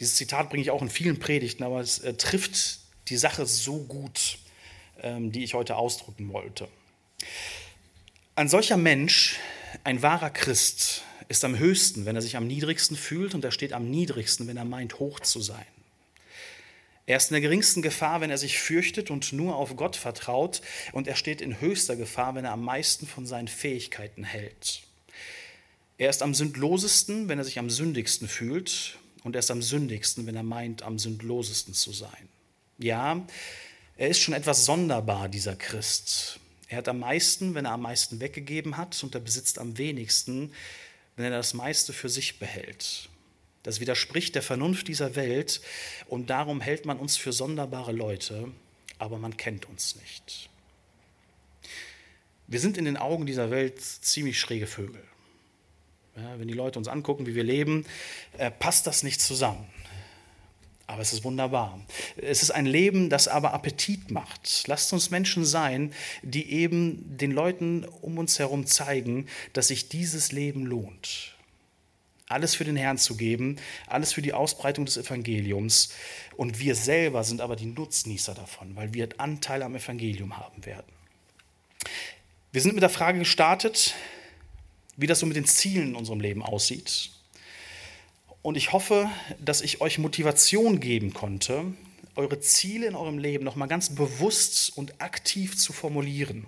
dieses 0.01 0.17
Zitat 0.17 0.49
bringe 0.51 0.63
ich 0.63 0.71
auch 0.71 0.83
in 0.83 0.91
vielen 0.91 1.19
Predigten, 1.19 1.65
aber 1.65 1.81
es 1.81 1.99
äh, 1.99 2.15
trifft 2.15 2.79
die 3.09 3.17
Sache 3.17 3.47
so 3.47 3.79
gut, 3.85 4.39
ähm, 5.03 5.33
die 5.33 5.45
ich 5.45 5.55
heute 5.55 5.77
ausdrücken 5.77 6.33
wollte. 6.33 6.69
Ein 8.35 8.49
solcher 8.49 8.77
Mensch, 8.77 9.37
ein 9.85 10.03
wahrer 10.03 10.31
Christ, 10.31 11.03
ist 11.29 11.45
am 11.45 11.59
höchsten, 11.59 12.07
wenn 12.07 12.17
er 12.17 12.23
sich 12.23 12.37
am 12.37 12.47
niedrigsten 12.47 12.97
fühlt 12.97 13.35
und 13.35 13.45
er 13.45 13.51
steht 13.51 13.73
am 13.73 13.91
niedrigsten, 13.91 14.47
wenn 14.47 14.57
er 14.57 14.65
meint, 14.65 14.99
hoch 14.99 15.21
zu 15.21 15.41
sein. 15.41 15.67
Er 17.09 17.17
ist 17.17 17.31
in 17.31 17.37
der 17.37 17.41
geringsten 17.41 17.81
Gefahr, 17.81 18.21
wenn 18.21 18.29
er 18.29 18.37
sich 18.37 18.59
fürchtet 18.59 19.11
und 19.11 19.33
nur 19.33 19.57
auf 19.57 19.75
Gott 19.77 19.97
vertraut, 19.97 20.61
und 20.93 21.09
er 21.09 21.17
steht 21.17 21.41
in 21.41 21.59
höchster 21.59 21.97
Gefahr, 21.97 22.35
wenn 22.35 22.45
er 22.45 22.53
am 22.53 22.63
meisten 22.63 23.07
von 23.07 23.25
seinen 23.25 23.49
Fähigkeiten 23.49 24.25
hält. 24.25 24.83
Er 25.97 26.11
ist 26.11 26.23
am 26.23 26.35
sündlosesten, 26.35 27.29
wenn 27.29 27.39
er 27.39 27.47
sich 27.47 27.59
am 27.59 27.71
sündigsten 27.71 28.29
fühlt, 28.29 28.99
und 29.25 29.35
er 29.35 29.39
ist 29.39 29.51
am 29.51 29.63
sündigsten, 29.63 30.27
wenn 30.27 30.37
er 30.37 30.43
meint, 30.43 30.83
am 30.83 30.99
sündlosesten 30.99 31.73
zu 31.73 31.93
sein. 31.93 32.29
Ja, 32.77 33.27
er 33.97 34.09
ist 34.09 34.21
schon 34.21 34.35
etwas 34.35 34.67
sonderbar, 34.67 35.31
dieser 35.31 35.57
Christ. 35.57 36.39
Er 36.69 36.77
hat 36.77 36.89
am 36.89 36.99
meisten, 36.99 37.55
wenn 37.55 37.65
er 37.65 37.73
am 37.73 37.83
meisten 37.83 38.21
weggegeben 38.21 38.77
hat, 38.77 39.03
und 39.03 39.15
er 39.15 39.23
besitzt 39.23 39.59
am 39.59 39.79
wenigsten, 39.79 40.53
wenn 41.17 41.33
er 41.33 41.39
das 41.39 41.55
meiste 41.55 41.95
für 41.95 42.11
sich 42.11 42.39
behält. 42.39 43.09
Das 43.63 43.81
widerspricht 43.81 44.35
der 44.35 44.43
Vernunft 44.43 44.89
dieser 44.89 45.17
Welt 45.17 45.61
und 46.07 46.31
darum 46.31 46.61
hält 46.61 46.87
man 46.87 46.99
uns 46.99 47.17
für 47.17 47.33
sonderbare 47.33 47.93
Leute, 47.93 48.53
aber 48.99 49.19
man 49.19 49.37
kennt 49.37 49.69
uns 49.69 49.97
nicht. 49.97 50.49
Wir 52.47 52.61
sind 52.61 52.79
in 52.79 52.87
den 52.87 52.97
Augen 52.97 53.27
dieser 53.27 53.51
Welt 53.51 53.81
ziemlich 53.81 54.41
schräge 54.41 54.67
Vögel. 54.67 55.03
Ja, 56.17 56.39
wenn 56.39 56.49
die 56.49 56.55
Leute 56.55 56.79
uns 56.79 56.89
angucken, 56.89 57.27
wie 57.27 57.35
wir 57.35 57.45
leben, 57.45 57.85
äh, 58.39 58.51
passt 58.51 58.87
das 58.87 59.03
nicht 59.03 59.21
zusammen. 59.21 59.67
Aber 60.87 61.03
es 61.03 61.13
ist 61.13 61.23
wunderbar. 61.23 61.79
Es 62.17 62.43
ist 62.43 62.51
ein 62.51 62.65
Leben, 62.65 63.11
das 63.11 63.29
aber 63.29 63.53
Appetit 63.53 64.11
macht. 64.11 64.65
Lasst 64.67 64.91
uns 64.95 65.11
Menschen 65.11 65.45
sein, 65.45 65.93
die 66.23 66.51
eben 66.51 67.19
den 67.19 67.31
Leuten 67.31 67.85
um 67.85 68.17
uns 68.17 68.39
herum 68.39 68.67
zeigen, 68.67 69.27
dass 69.53 69.69
sich 69.69 69.91
dieses 69.91 70.33
Leben 70.33 70.65
lohnt. 70.65 71.37
Alles 72.29 72.55
für 72.55 72.65
den 72.65 72.77
Herrn 72.77 72.99
zu 72.99 73.17
geben, 73.17 73.57
alles 73.87 74.13
für 74.13 74.23
die 74.23 74.35
Ausbreitung 74.35 74.85
des 74.85 74.97
Evangeliums. 74.97 75.91
Und 76.37 76.59
wir 76.59 76.75
selber 76.75 77.25
sind 77.25 77.41
aber 77.41 77.57
die 77.57 77.67
Nutznießer 77.67 78.35
davon, 78.35 78.77
weil 78.77 78.93
wir 78.93 79.09
Anteil 79.17 79.63
am 79.63 79.75
Evangelium 79.75 80.37
haben 80.37 80.67
werden. 80.67 80.93
Wir 82.53 82.61
sind 82.61 82.75
mit 82.75 82.83
der 82.83 82.91
Frage 82.91 83.19
gestartet, 83.19 83.95
wie 84.97 85.07
das 85.07 85.21
so 85.21 85.27
mit 85.27 85.37
den 85.37 85.47
Zielen 85.47 85.89
in 85.89 85.95
unserem 85.97 86.21
Leben 86.21 86.43
aussieht. 86.43 87.11
Und 88.43 88.57
ich 88.57 88.73
hoffe, 88.73 89.11
dass 89.39 89.61
ich 89.61 89.81
euch 89.81 89.99
Motivation 89.99 90.81
geben 90.81 91.13
konnte, 91.13 91.65
eure 92.15 92.41
Ziele 92.41 92.87
in 92.87 92.95
eurem 92.95 93.19
Leben 93.19 93.45
nochmal 93.45 93.69
ganz 93.69 93.95
bewusst 93.95 94.77
und 94.77 95.01
aktiv 95.01 95.57
zu 95.57 95.73
formulieren. 95.73 96.47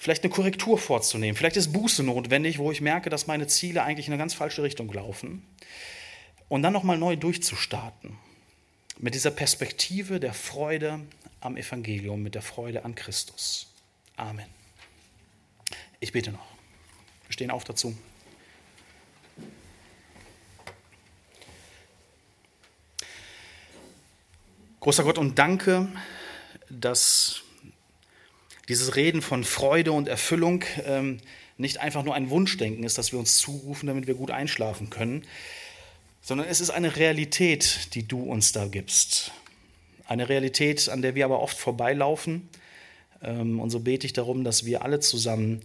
Vielleicht 0.00 0.22
eine 0.22 0.32
Korrektur 0.32 0.78
vorzunehmen. 0.78 1.36
Vielleicht 1.36 1.56
ist 1.56 1.72
Buße 1.72 2.04
notwendig, 2.04 2.60
wo 2.60 2.70
ich 2.70 2.80
merke, 2.80 3.10
dass 3.10 3.26
meine 3.26 3.48
Ziele 3.48 3.82
eigentlich 3.82 4.06
in 4.06 4.12
eine 4.12 4.20
ganz 4.20 4.32
falsche 4.32 4.62
Richtung 4.62 4.92
laufen. 4.92 5.42
Und 6.48 6.62
dann 6.62 6.72
nochmal 6.72 6.96
neu 6.96 7.16
durchzustarten. 7.16 8.16
Mit 8.98 9.16
dieser 9.16 9.32
Perspektive 9.32 10.20
der 10.20 10.34
Freude 10.34 11.00
am 11.40 11.56
Evangelium, 11.56 12.22
mit 12.22 12.36
der 12.36 12.42
Freude 12.42 12.84
an 12.84 12.94
Christus. 12.94 13.74
Amen. 14.16 14.46
Ich 15.98 16.12
bete 16.12 16.30
noch. 16.30 16.46
Wir 17.26 17.32
stehen 17.32 17.50
auf 17.50 17.64
dazu. 17.64 17.98
Großer 24.78 25.02
Gott, 25.02 25.18
und 25.18 25.40
danke, 25.40 25.88
dass 26.70 27.42
dieses 28.68 28.96
Reden 28.96 29.22
von 29.22 29.44
Freude 29.44 29.92
und 29.92 30.08
Erfüllung 30.08 30.64
ähm, 30.84 31.18
nicht 31.56 31.80
einfach 31.80 32.04
nur 32.04 32.14
ein 32.14 32.30
Wunschdenken 32.30 32.84
ist, 32.84 32.98
das 32.98 33.12
wir 33.12 33.18
uns 33.18 33.38
zurufen, 33.38 33.86
damit 33.86 34.06
wir 34.06 34.14
gut 34.14 34.30
einschlafen 34.30 34.90
können, 34.90 35.24
sondern 36.20 36.46
es 36.46 36.60
ist 36.60 36.70
eine 36.70 36.96
Realität, 36.96 37.94
die 37.94 38.06
du 38.06 38.22
uns 38.22 38.52
da 38.52 38.66
gibst. 38.66 39.32
Eine 40.06 40.28
Realität, 40.28 40.88
an 40.88 41.02
der 41.02 41.14
wir 41.14 41.24
aber 41.24 41.40
oft 41.40 41.56
vorbeilaufen. 41.56 42.48
Ähm, 43.22 43.60
und 43.60 43.70
so 43.70 43.80
bete 43.80 44.06
ich 44.06 44.12
darum, 44.12 44.44
dass 44.44 44.64
wir 44.64 44.82
alle 44.82 45.00
zusammen 45.00 45.62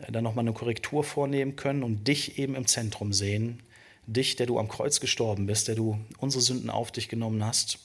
äh, 0.00 0.12
dann 0.12 0.24
nochmal 0.24 0.44
eine 0.44 0.52
Korrektur 0.52 1.04
vornehmen 1.04 1.56
können 1.56 1.82
und 1.82 2.06
dich 2.06 2.38
eben 2.38 2.54
im 2.54 2.66
Zentrum 2.66 3.12
sehen. 3.12 3.62
Dich, 4.06 4.36
der 4.36 4.46
du 4.46 4.58
am 4.58 4.68
Kreuz 4.68 5.00
gestorben 5.00 5.46
bist, 5.46 5.68
der 5.68 5.74
du 5.74 5.98
unsere 6.18 6.42
Sünden 6.42 6.70
auf 6.70 6.92
dich 6.92 7.08
genommen 7.08 7.44
hast, 7.44 7.78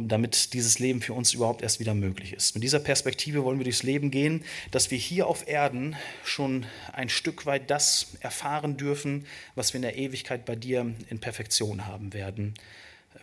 damit 0.00 0.52
dieses 0.54 0.78
Leben 0.78 1.00
für 1.00 1.12
uns 1.12 1.32
überhaupt 1.34 1.62
erst 1.62 1.80
wieder 1.80 1.94
möglich 1.94 2.32
ist. 2.32 2.54
Mit 2.54 2.64
dieser 2.64 2.80
Perspektive 2.80 3.44
wollen 3.44 3.58
wir 3.58 3.64
durchs 3.64 3.82
Leben 3.82 4.10
gehen, 4.10 4.44
dass 4.70 4.90
wir 4.90 4.98
hier 4.98 5.26
auf 5.26 5.46
Erden 5.48 5.96
schon 6.24 6.66
ein 6.92 7.08
Stück 7.08 7.46
weit 7.46 7.70
das 7.70 8.16
erfahren 8.20 8.76
dürfen, 8.76 9.26
was 9.54 9.72
wir 9.72 9.78
in 9.78 9.82
der 9.82 9.96
Ewigkeit 9.96 10.44
bei 10.44 10.56
dir 10.56 10.94
in 11.10 11.20
Perfektion 11.20 11.86
haben 11.86 12.12
werden. 12.12 12.54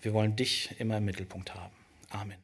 Wir 0.01 0.13
wollen 0.13 0.35
dich 0.35 0.69
immer 0.79 0.97
im 0.97 1.05
Mittelpunkt 1.05 1.53
haben. 1.53 1.73
Amen. 2.09 2.37